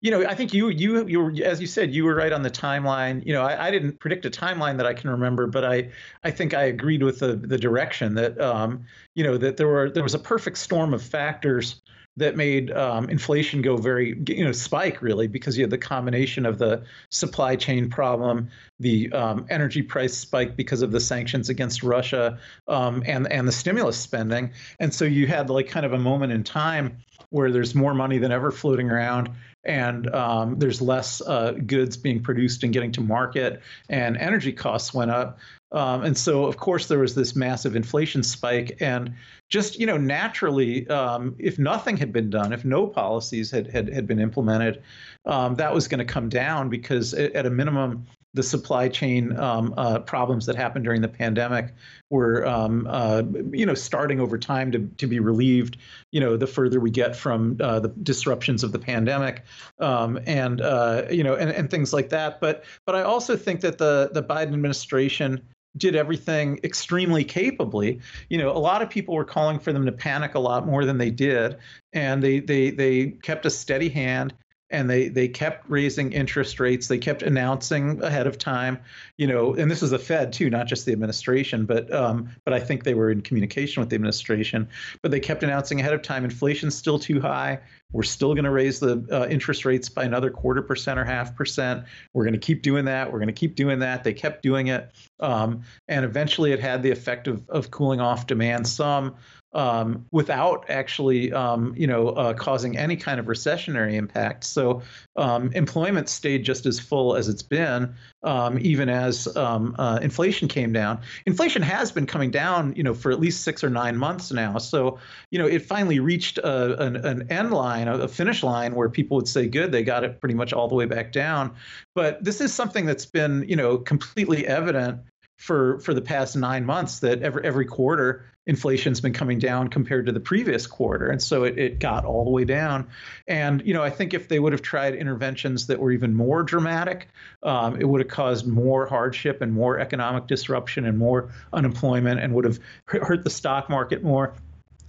[0.00, 2.50] you know, I think you you you as you said you were right on the
[2.50, 3.24] timeline.
[3.26, 5.90] You know, I, I didn't predict a timeline that I can remember, but I
[6.22, 8.84] I think I agreed with the the direction that um,
[9.14, 11.80] you know that there were there was a perfect storm of factors
[12.16, 16.46] that made um, inflation go very you know spike really because you had the combination
[16.46, 21.82] of the supply chain problem, the um, energy price spike because of the sanctions against
[21.82, 22.38] Russia,
[22.68, 26.32] um, and and the stimulus spending, and so you had like kind of a moment
[26.32, 26.98] in time
[27.30, 29.30] where there's more money than ever floating around
[29.68, 34.92] and um, there's less uh, goods being produced and getting to market, and energy costs
[34.92, 35.38] went up.
[35.70, 39.14] Um, and so, of course, there was this massive inflation spike, and
[39.50, 43.92] just you know, naturally, um, if nothing had been done, if no policies had had,
[43.92, 44.82] had been implemented,
[45.26, 49.72] um, that was going to come down because, at a minimum, the supply chain um,
[49.76, 51.74] uh, problems that happened during the pandemic
[52.10, 53.22] were, um, uh,
[53.52, 55.78] you know, starting over time to, to be relieved.
[56.12, 59.44] You know, the further we get from uh, the disruptions of the pandemic,
[59.78, 62.40] um, and uh, you know, and, and things like that.
[62.40, 65.42] But but I also think that the the Biden administration
[65.76, 68.00] did everything extremely capably.
[68.28, 70.84] You know, a lot of people were calling for them to panic a lot more
[70.84, 71.56] than they did,
[71.92, 74.34] and they they they kept a steady hand
[74.70, 76.88] and they they kept raising interest rates.
[76.88, 78.78] They kept announcing ahead of time
[79.16, 82.54] you know and this is the fed too not just the administration but um, but
[82.54, 84.68] i think they were in communication with the administration
[85.02, 87.60] but they kept announcing ahead of time inflation's still too high.
[87.92, 91.34] We're still going to raise the uh, interest rates by another quarter percent or half
[91.34, 91.84] percent.
[92.12, 93.10] We're going to keep doing that.
[93.10, 94.04] We're going to keep doing that.
[94.04, 94.90] They kept doing it.
[95.20, 99.16] Um, and eventually it had the effect of, of cooling off demand some
[99.54, 104.44] um, without actually, um, you know, uh, causing any kind of recessionary impact.
[104.44, 104.82] So
[105.16, 110.48] um, employment stayed just as full as it's been, um, even as um, uh, inflation
[110.48, 111.00] came down.
[111.26, 114.58] Inflation has been coming down, you know, for at least six or nine months now.
[114.58, 114.98] So,
[115.30, 119.16] you know, it finally reached a, an, an end line, a finish line, where people
[119.16, 121.54] would say, "Good, they got it pretty much all the way back down."
[121.94, 125.00] But this is something that's been, you know, completely evident
[125.38, 130.06] for for the past nine months that every every quarter inflation's been coming down compared
[130.06, 131.08] to the previous quarter.
[131.08, 132.88] And so it, it got all the way down.
[133.28, 136.42] And you know i think if they would have tried interventions that were even more
[136.42, 137.08] dramatic
[137.42, 142.34] um, it would have caused more hardship and more economic disruption and more unemployment and
[142.34, 144.32] would have hurt the stock market more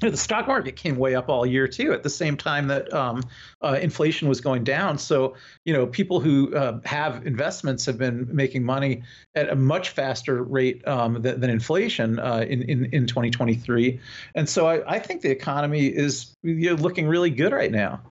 [0.01, 2.67] you know, the stock market came way up all year too at the same time
[2.67, 3.23] that um,
[3.61, 5.35] uh, inflation was going down so
[5.65, 9.03] you know people who uh, have investments have been making money
[9.35, 13.99] at a much faster rate um, than, than, inflation uh, in, in, in 2023
[14.35, 18.01] and so I, I think the economy is you know, looking really good right now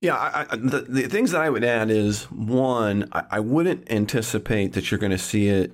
[0.00, 3.90] Yeah, I, I, the, the things that I would add is one, I, I wouldn't
[3.90, 5.72] anticipate that you're going to see it.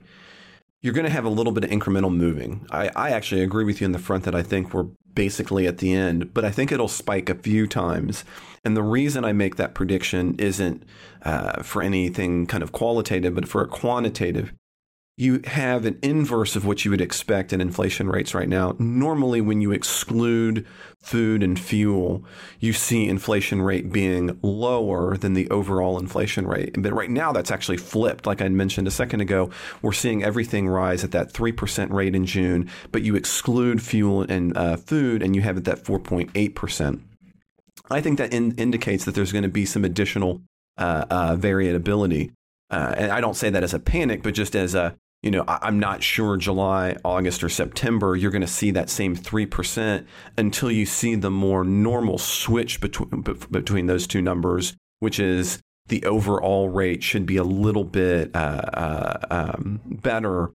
[0.81, 2.67] You're going to have a little bit of incremental moving.
[2.71, 5.79] I, I actually agree with you in the front that I think we're basically at
[5.79, 8.25] the end, but I think it'll spike a few times.
[8.65, 10.85] And the reason I make that prediction isn't
[11.23, 14.53] uh, for anything kind of qualitative, but for a quantitative
[15.17, 18.75] you have an inverse of what you would expect in inflation rates right now.
[18.79, 20.67] Normally, when you exclude
[21.01, 22.25] food and fuel,
[22.61, 26.77] you see inflation rate being lower than the overall inflation rate.
[26.79, 28.27] But right now, that's actually flipped.
[28.27, 29.51] Like I mentioned a second ago,
[29.83, 34.57] we're seeing everything rise at that 3% rate in June, but you exclude fuel and
[34.57, 37.01] uh, food and you have it at 4.8%.
[37.91, 40.41] I think that in- indicates that there's going to be some additional
[40.79, 42.33] uh, uh, variability.
[42.71, 45.45] Uh, and I don't say that as a panic, but just as a you know,
[45.47, 50.07] I'm not sure July, August, or September you're going to see that same three percent
[50.37, 56.05] until you see the more normal switch between between those two numbers, which is the
[56.05, 60.51] overall rate should be a little bit uh, uh, um, better.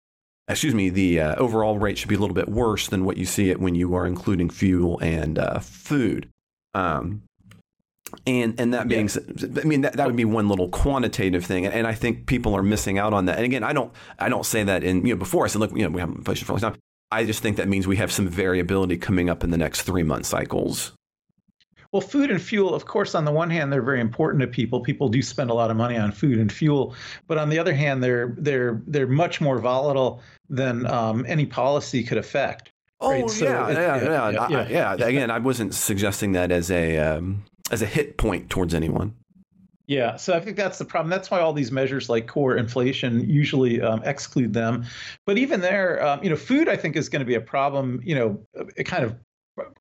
[0.47, 3.25] Excuse me, the uh, overall rate should be a little bit worse than what you
[3.25, 6.29] see it when you are including fuel and uh, food.
[6.73, 7.23] Um,
[8.25, 9.61] and and that being, yeah.
[9.61, 12.63] I mean that, that would be one little quantitative thing, and, I think people are
[12.63, 13.37] missing out on that.
[13.37, 15.71] And again, I don't I don't say that in you know before I said look
[15.71, 16.79] you know we have inflation for a long time.
[17.11, 20.03] I just think that means we have some variability coming up in the next three
[20.03, 20.93] month cycles.
[21.91, 24.81] Well, food and fuel, of course, on the one hand, they're very important to people.
[24.81, 26.95] People do spend a lot of money on food and fuel,
[27.27, 32.03] but on the other hand, they're they're they're much more volatile than um, any policy
[32.03, 32.71] could affect.
[32.99, 33.29] Oh right?
[33.29, 36.97] so yeah, it, yeah, yeah, yeah, yeah, yeah, Again, I wasn't suggesting that as a
[36.97, 39.15] um, as a hit point towards anyone.
[39.85, 41.09] Yeah, so I think that's the problem.
[41.09, 44.85] That's why all these measures like core inflation usually um, exclude them.
[45.25, 48.01] But even there, um, you know, food I think is going to be a problem.
[48.03, 48.47] You know,
[48.77, 49.15] a kind of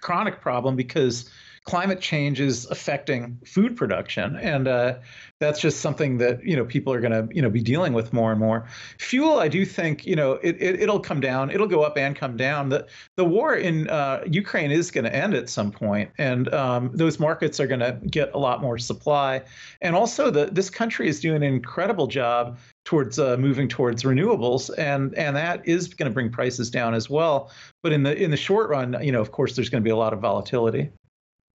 [0.00, 1.30] chronic problem because
[1.64, 4.98] climate change is affecting food production, and uh,
[5.42, 8.12] that's just something that you know people are going to you know be dealing with
[8.12, 8.66] more and more.
[8.98, 12.14] Fuel, I do think you know it, it will come down, it'll go up and
[12.14, 12.68] come down.
[12.68, 12.86] the
[13.16, 17.18] The war in uh, Ukraine is going to end at some point, and um, those
[17.18, 19.42] markets are going to get a lot more supply.
[19.80, 24.70] And also, the this country is doing an incredible job towards uh, moving towards renewables,
[24.78, 27.50] and and that is going to bring prices down as well.
[27.82, 29.90] But in the in the short run, you know, of course, there's going to be
[29.90, 30.90] a lot of volatility.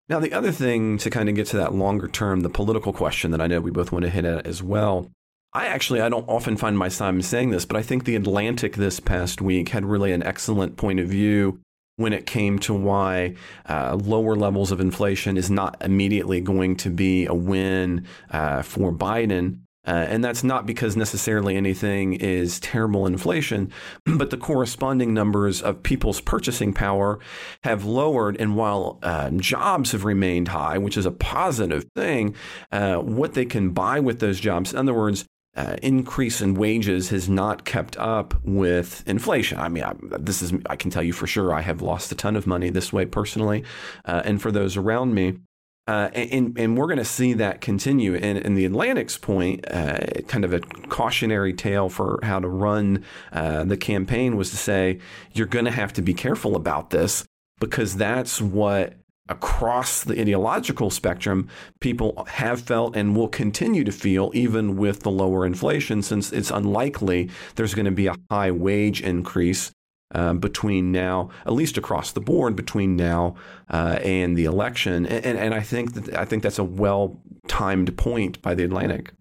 [0.09, 3.31] Now, the other thing to kind of get to that longer term, the political question
[3.31, 5.11] that I know we both want to hit at as well.
[5.53, 8.75] I actually I don't often find my myself saying this, but I think the Atlantic
[8.75, 11.59] this past week had really an excellent point of view
[11.97, 13.35] when it came to why
[13.67, 18.93] uh, lower levels of inflation is not immediately going to be a win uh, for
[18.93, 19.61] Biden.
[19.87, 23.71] Uh, and that's not because necessarily anything is terrible inflation,
[24.05, 27.19] but the corresponding numbers of people's purchasing power
[27.63, 28.35] have lowered.
[28.39, 32.35] And while uh, jobs have remained high, which is a positive thing,
[32.71, 35.25] uh, what they can buy with those jobs, in other words,
[35.55, 39.57] uh, increase in wages has not kept up with inflation.
[39.57, 41.51] I mean, I, this is I can tell you for sure.
[41.51, 43.63] I have lost a ton of money this way personally,
[44.05, 45.39] uh, and for those around me.
[45.87, 48.15] Uh, and, and we're going to see that continue.
[48.15, 50.59] And, and the Atlantic's point, uh, kind of a
[50.89, 54.99] cautionary tale for how to run uh, the campaign, was to say,
[55.33, 57.25] you're going to have to be careful about this
[57.59, 58.95] because that's what
[59.29, 65.11] across the ideological spectrum people have felt and will continue to feel even with the
[65.11, 69.71] lower inflation since it's unlikely there's going to be a high wage increase
[70.13, 73.35] uh, between now, at least across the board, between now
[73.69, 77.95] uh, and the election, and, and I think that I think that's a well timed
[77.97, 79.11] point by the Atlantic.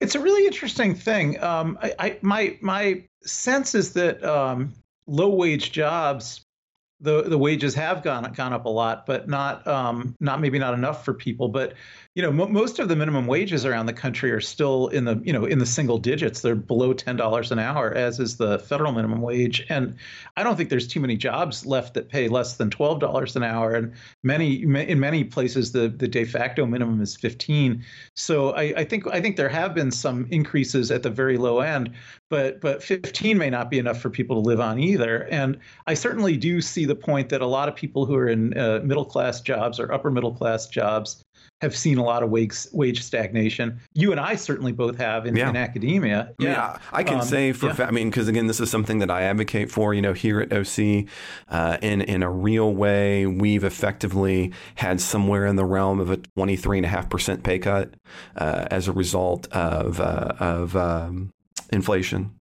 [0.00, 1.42] It's a really interesting thing.
[1.42, 4.72] Um, I, I, my my sense is that um,
[5.06, 6.46] low wage jobs
[7.00, 10.74] the the wages have gone gone up a lot, but not um, not maybe not
[10.74, 11.48] enough for people.
[11.48, 11.74] But
[12.20, 15.18] you know, m- most of the minimum wages around the country are still in the
[15.24, 16.42] you know in the single digits.
[16.42, 19.64] They're below ten dollars an hour, as is the federal minimum wage.
[19.70, 19.96] And
[20.36, 23.42] I don't think there's too many jobs left that pay less than twelve dollars an
[23.42, 23.74] hour.
[23.74, 27.82] And many in many places, the the de facto minimum is fifteen.
[28.12, 31.60] So I, I think I think there have been some increases at the very low
[31.60, 31.90] end,
[32.28, 35.26] but but 15 may not be enough for people to live on either.
[35.30, 38.58] And I certainly do see the point that a lot of people who are in
[38.58, 41.24] uh, middle class jobs or upper middle class jobs
[41.60, 43.80] have seen a lot of wage, wage stagnation.
[43.92, 45.50] You and I certainly both have in, yeah.
[45.50, 46.32] in academia.
[46.38, 47.72] Yeah, yeah I can um, say for yeah.
[47.74, 49.92] fa- I mean, because again, this is something that I advocate for.
[49.92, 51.06] You know, here at OC,
[51.48, 56.16] uh, in in a real way, we've effectively had somewhere in the realm of a
[56.16, 57.94] twenty three and a half percent pay cut
[58.36, 61.32] uh, as a result of uh, of um,
[61.72, 62.39] inflation.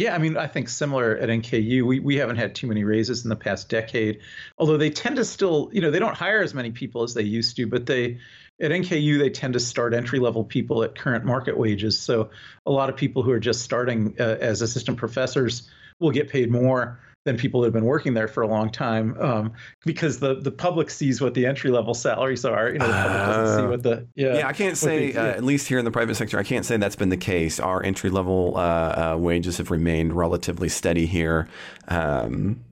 [0.00, 1.82] Yeah, I mean, I think similar at NKU.
[1.82, 4.20] We we haven't had too many raises in the past decade,
[4.56, 7.20] although they tend to still, you know, they don't hire as many people as they
[7.22, 8.16] used to, but they
[8.62, 11.98] at NKU they tend to start entry level people at current market wages.
[11.98, 12.30] So
[12.64, 16.50] a lot of people who are just starting uh, as assistant professors will get paid
[16.50, 19.52] more than people that have been working there for a long time um,
[19.84, 22.70] because the the public sees what the entry level salaries are.
[22.70, 24.38] You know, the public doesn't see what the yeah.
[24.38, 26.64] Yeah, I can't say the, uh, at least here in the private sector, I can't
[26.64, 27.60] say that's been the case.
[27.60, 31.48] Our entry level uh, uh, wages have remained relatively steady here.
[31.88, 32.64] Um,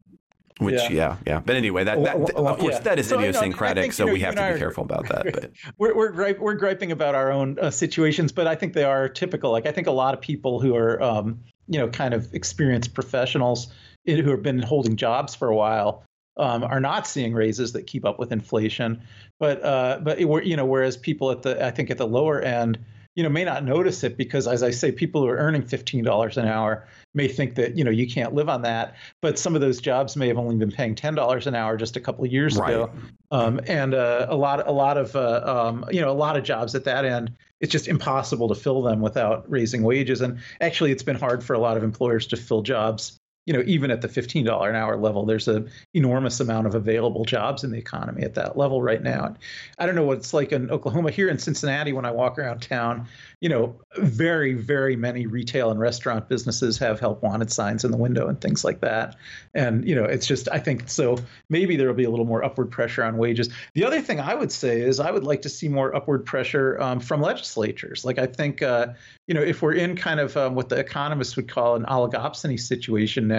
[0.59, 0.91] which yeah.
[0.91, 1.41] yeah, yeah.
[1.45, 2.81] But anyway, that, that well, of course yeah.
[2.81, 5.09] that is so, idiosyncratic, know, think, so know, we have to be are, careful about
[5.09, 5.33] that.
[5.33, 8.83] But we're we're, gripe, we're griping about our own uh, situations, but I think they
[8.83, 9.53] are typical.
[9.53, 12.93] Like I think a lot of people who are um, you know kind of experienced
[12.95, 13.69] professionals
[14.17, 16.05] who have been holding jobs for a while
[16.39, 19.03] um, are not seeing raises that keep up with inflation.
[19.39, 22.41] But uh, but it, you know, whereas people at the I think at the lower
[22.41, 22.79] end,
[23.15, 26.05] you know, may not notice it because, as I say, people who are earning fifteen
[26.05, 28.95] dollars an hour may think that you know you can't live on that.
[29.21, 31.97] But some of those jobs may have only been paying ten dollars an hour just
[31.97, 32.71] a couple of years right.
[32.71, 32.91] ago,
[33.31, 36.45] um, and uh, a lot a lot of uh, um, you know a lot of
[36.45, 37.33] jobs at that end.
[37.61, 40.21] It's just impossible to fill them without raising wages.
[40.21, 43.19] And actually, it's been hard for a lot of employers to fill jobs
[43.49, 47.25] you know, even at the $15 an hour level, there's an enormous amount of available
[47.25, 49.25] jobs in the economy at that level right now.
[49.25, 49.39] And
[49.79, 51.11] I don't know what it's like in Oklahoma.
[51.13, 53.09] Here in Cincinnati, when I walk around town,
[53.41, 57.97] you know, very, very many retail and restaurant businesses have help wanted signs in the
[57.97, 59.17] window and things like that.
[59.55, 61.17] And, you know, it's just, I think so
[61.49, 63.49] maybe there will be a little more upward pressure on wages.
[63.73, 66.79] The other thing I would say is I would like to see more upward pressure
[66.83, 68.05] um, from legislatures.
[68.05, 68.89] Like, I think, uh,
[69.27, 72.61] you know, if we're in kind of um, what the economists would call an oligopsony
[72.61, 73.38] situation now,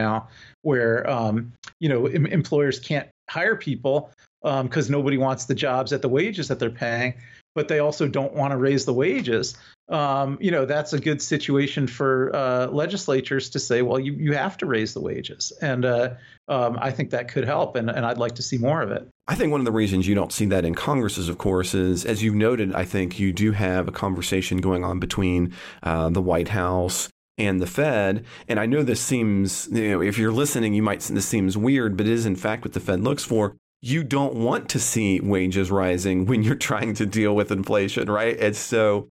[0.61, 5.93] where um, you know em- employers can't hire people because um, nobody wants the jobs
[5.93, 7.13] at the wages that they're paying,
[7.55, 9.57] but they also don't want to raise the wages.
[9.89, 14.33] Um, you know, that's a good situation for uh, legislatures to say, well, you, you
[14.33, 15.51] have to raise the wages.
[15.61, 16.13] And uh,
[16.47, 19.07] um, I think that could help, and, and I'd like to see more of it.
[19.27, 21.73] I think one of the reasons you don't see that in Congress is, of course,
[21.73, 26.09] is as you've noted, I think you do have a conversation going on between uh,
[26.09, 27.09] the White House
[27.39, 28.25] and the Fed.
[28.47, 31.97] And I know this seems, you know, if you're listening, you might this seems weird,
[31.97, 33.55] but it is in fact what the Fed looks for.
[33.81, 38.35] You don't want to see wages rising when you're trying to deal with inflation, right?
[38.37, 39.07] It's so,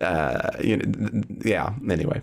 [0.00, 1.72] uh, you know, yeah.
[1.88, 2.20] Anyway.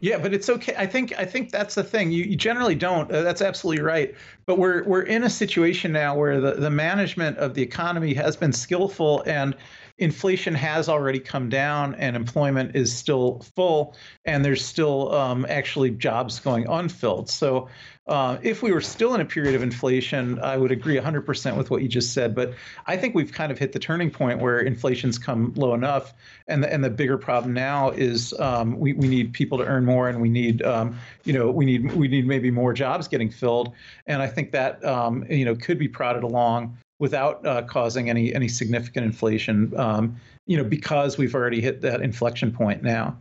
[0.00, 0.74] Yeah, but it's okay.
[0.78, 2.12] I think I think that's the thing.
[2.12, 3.10] You, you generally don't.
[3.10, 4.14] Uh, that's absolutely right.
[4.46, 8.36] But we're we're in a situation now where the, the management of the economy has
[8.36, 9.56] been skillful and
[9.98, 15.90] inflation has already come down and employment is still full and there's still um, actually
[15.90, 17.28] jobs going unfilled.
[17.28, 17.68] So
[18.08, 21.70] uh, if we were still in a period of inflation, I would agree 100% with
[21.70, 22.34] what you just said.
[22.34, 22.54] But
[22.86, 26.14] I think we've kind of hit the turning point where inflation's come low enough,
[26.46, 29.84] and the, and the bigger problem now is um, we, we need people to earn
[29.84, 33.28] more, and we need um, you know we need we need maybe more jobs getting
[33.28, 33.74] filled,
[34.06, 38.34] and I think that um, you know could be prodded along without uh, causing any
[38.34, 39.72] any significant inflation.
[39.78, 43.16] Um, you know because we've already hit that inflection point now.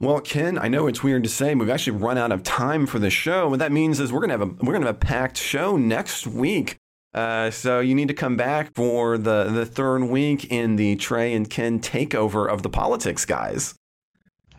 [0.00, 3.00] Well, Ken, I know it's weird to say, we've actually run out of time for
[3.00, 3.48] the show.
[3.48, 6.26] What that means is we're gonna have a we're gonna have a packed show next
[6.26, 6.76] week.
[7.14, 11.34] Uh, so you need to come back for the the third week in the Trey
[11.34, 13.74] and Ken takeover of the politics guys.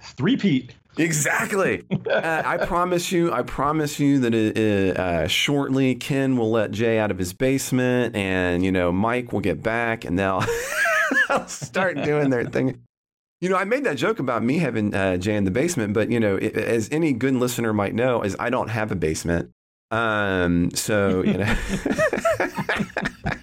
[0.02, 0.74] Three Pete.
[0.98, 1.84] Exactly.
[2.12, 3.32] uh, I promise you.
[3.32, 8.16] I promise you that it, uh, shortly Ken will let Jay out of his basement,
[8.16, 10.44] and you know Mike will get back, and they'll,
[11.30, 12.82] they'll start doing their thing.
[13.42, 16.12] You know, I made that joke about me having uh, Jay in the basement, but
[16.12, 19.52] you know, it, as any good listener might know, is I don't have a basement.
[19.92, 21.56] Um, so you know.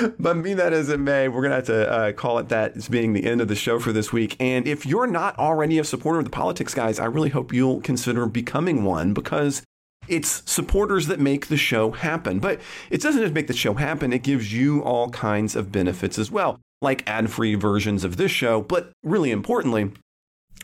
[0.18, 2.76] but be that as it may, we're going to have to uh, call it that
[2.76, 4.36] as being the end of the show for this week.
[4.40, 7.80] And if you're not already a supporter of the politics guys, I really hope you'll
[7.80, 9.62] consider becoming one because
[10.08, 12.38] it's supporters that make the show happen.
[12.38, 16.18] But it doesn't just make the show happen, it gives you all kinds of benefits
[16.18, 19.92] as well like ad free versions of this show, but really importantly,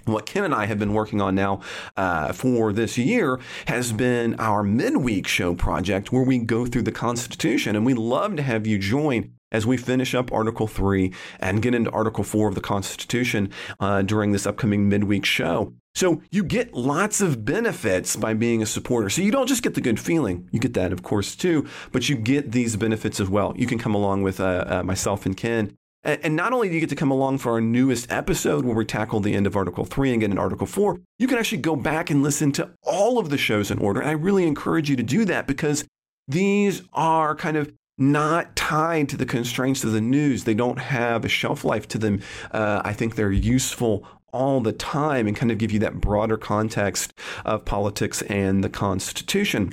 [0.07, 1.61] what Ken and I have been working on now
[1.97, 6.93] uh, for this year has been our midweek show project where we go through the
[6.93, 7.77] Constitution.
[7.77, 11.75] And we love to have you join as we finish up Article 3 and get
[11.75, 13.51] into Article 4 of the Constitution
[13.81, 15.73] uh, during this upcoming midweek show.
[15.95, 19.09] So you get lots of benefits by being a supporter.
[19.09, 22.09] So you don't just get the good feeling, you get that, of course, too, but
[22.09, 23.55] you get these benefits as well.
[23.57, 25.77] You can come along with uh, uh, myself and Ken
[26.07, 28.85] and not only do you get to come along for our newest episode where we
[28.85, 31.75] tackle the end of Article 3 and get into Article 4, you can actually go
[31.75, 34.01] back and listen to all of the shows in order.
[34.01, 35.85] And I really encourage you to do that because
[36.29, 40.45] these are kind of not tied to the constraints of the news.
[40.45, 42.21] They don't have a shelf life to them.
[42.53, 46.37] Uh, I think they're useful all the time and kind of give you that broader
[46.37, 49.73] context of politics and the Constitution.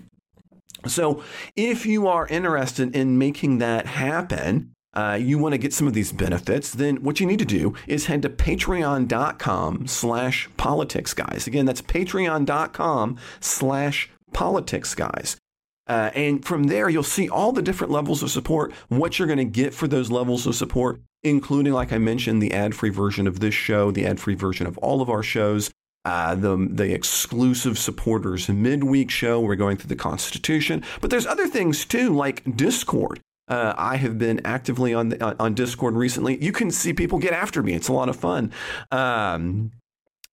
[0.88, 1.24] So,
[1.56, 5.94] if you are interested in making that happen, uh, you want to get some of
[5.94, 11.48] these benefits, then what you need to do is head to patreon.com slash politics guys.
[11.48, 15.38] Again, that's patreon.com slash politics guys.
[15.86, 19.38] Uh, and from there, you'll see all the different levels of support, what you're going
[19.38, 23.28] to get for those levels of support, including, like I mentioned, the ad free version
[23.28, 25.72] of this show, the ad free version of all of our shows,
[26.06, 29.42] uh, the, the exclusive supporters midweek show.
[29.42, 30.84] We're going through the Constitution.
[31.02, 33.20] But there's other things too, like Discord.
[33.48, 36.42] Uh, I have been actively on the, on Discord recently.
[36.44, 37.74] You can see people get after me.
[37.74, 38.52] It's a lot of fun.
[38.92, 39.72] Um,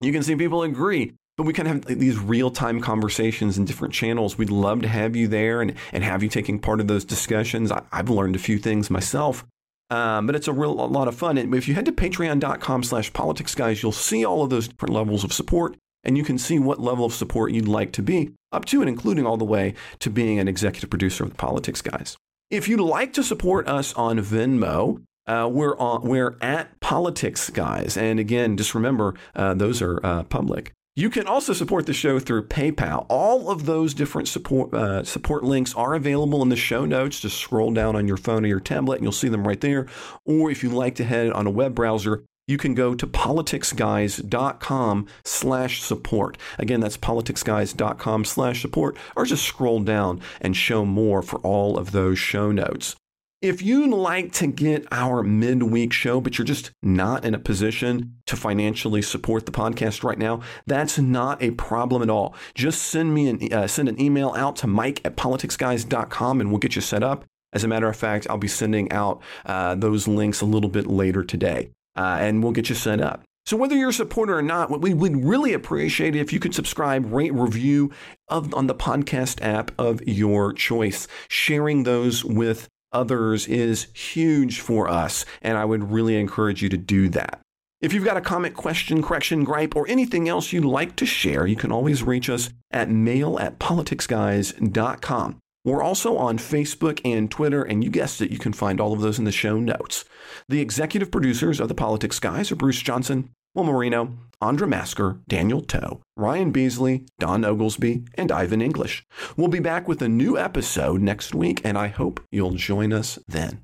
[0.00, 3.64] you can see people agree but we kind of have these real time conversations in
[3.64, 4.36] different channels.
[4.36, 7.72] We'd love to have you there and, and have you taking part of those discussions.
[7.72, 9.46] I, have learned a few things myself,
[9.88, 11.38] um, but it's a real a lot of fun.
[11.38, 14.92] And if you head to patreon.com slash politics guys, you'll see all of those different
[14.92, 18.34] levels of support and you can see what level of support you'd like to be,
[18.52, 21.80] up to and including all the way to being an executive producer of the Politics
[21.80, 22.18] Guys.
[22.50, 27.96] If you'd like to support us on Venmo, uh, we're on we're at Politics Guys,
[27.96, 30.72] and again, just remember uh, those are uh, public.
[30.96, 33.06] You can also support the show through PayPal.
[33.08, 37.20] All of those different support uh, support links are available in the show notes.
[37.20, 39.86] Just scroll down on your phone or your tablet, and you'll see them right there.
[40.24, 45.06] Or if you'd like to head on a web browser, you can go to politicsguys.com
[45.24, 46.36] slash support.
[46.58, 51.92] Again, that's politicsguys.com slash support, or just scroll down and show more for all of
[51.92, 52.96] those show notes.
[53.42, 58.16] If you'd like to get our midweek show, but you're just not in a position
[58.26, 62.34] to financially support the podcast right now, that's not a problem at all.
[62.54, 66.58] Just send me an uh, send an email out to Mike at politicsguys.com and we'll
[66.58, 67.24] get you set up.
[67.54, 70.86] As a matter of fact, I'll be sending out uh, those links a little bit
[70.86, 73.22] later today, uh, and we'll get you set up.
[73.46, 76.54] So whether you're a supporter or not, we would really appreciate it if you could
[76.54, 77.90] subscribe, rate, review
[78.28, 84.88] of, on the podcast app of your choice, sharing those with others is huge for
[84.88, 87.40] us, and I would really encourage you to do that.
[87.80, 91.46] If you've got a comment, question, correction, gripe, or anything else you'd like to share,
[91.46, 95.38] you can always reach us at mail at politicsguys.com.
[95.64, 99.02] We're also on Facebook and Twitter, and you guessed it, you can find all of
[99.02, 100.06] those in the show notes.
[100.48, 105.60] The executive producers of the Politics Guys are Bruce Johnson, Will Marino, Andra Masker, Daniel
[105.60, 109.04] Toe, Ryan Beasley, Don Oglesby, and Ivan English.
[109.36, 113.18] We'll be back with a new episode next week, and I hope you'll join us
[113.28, 113.60] then.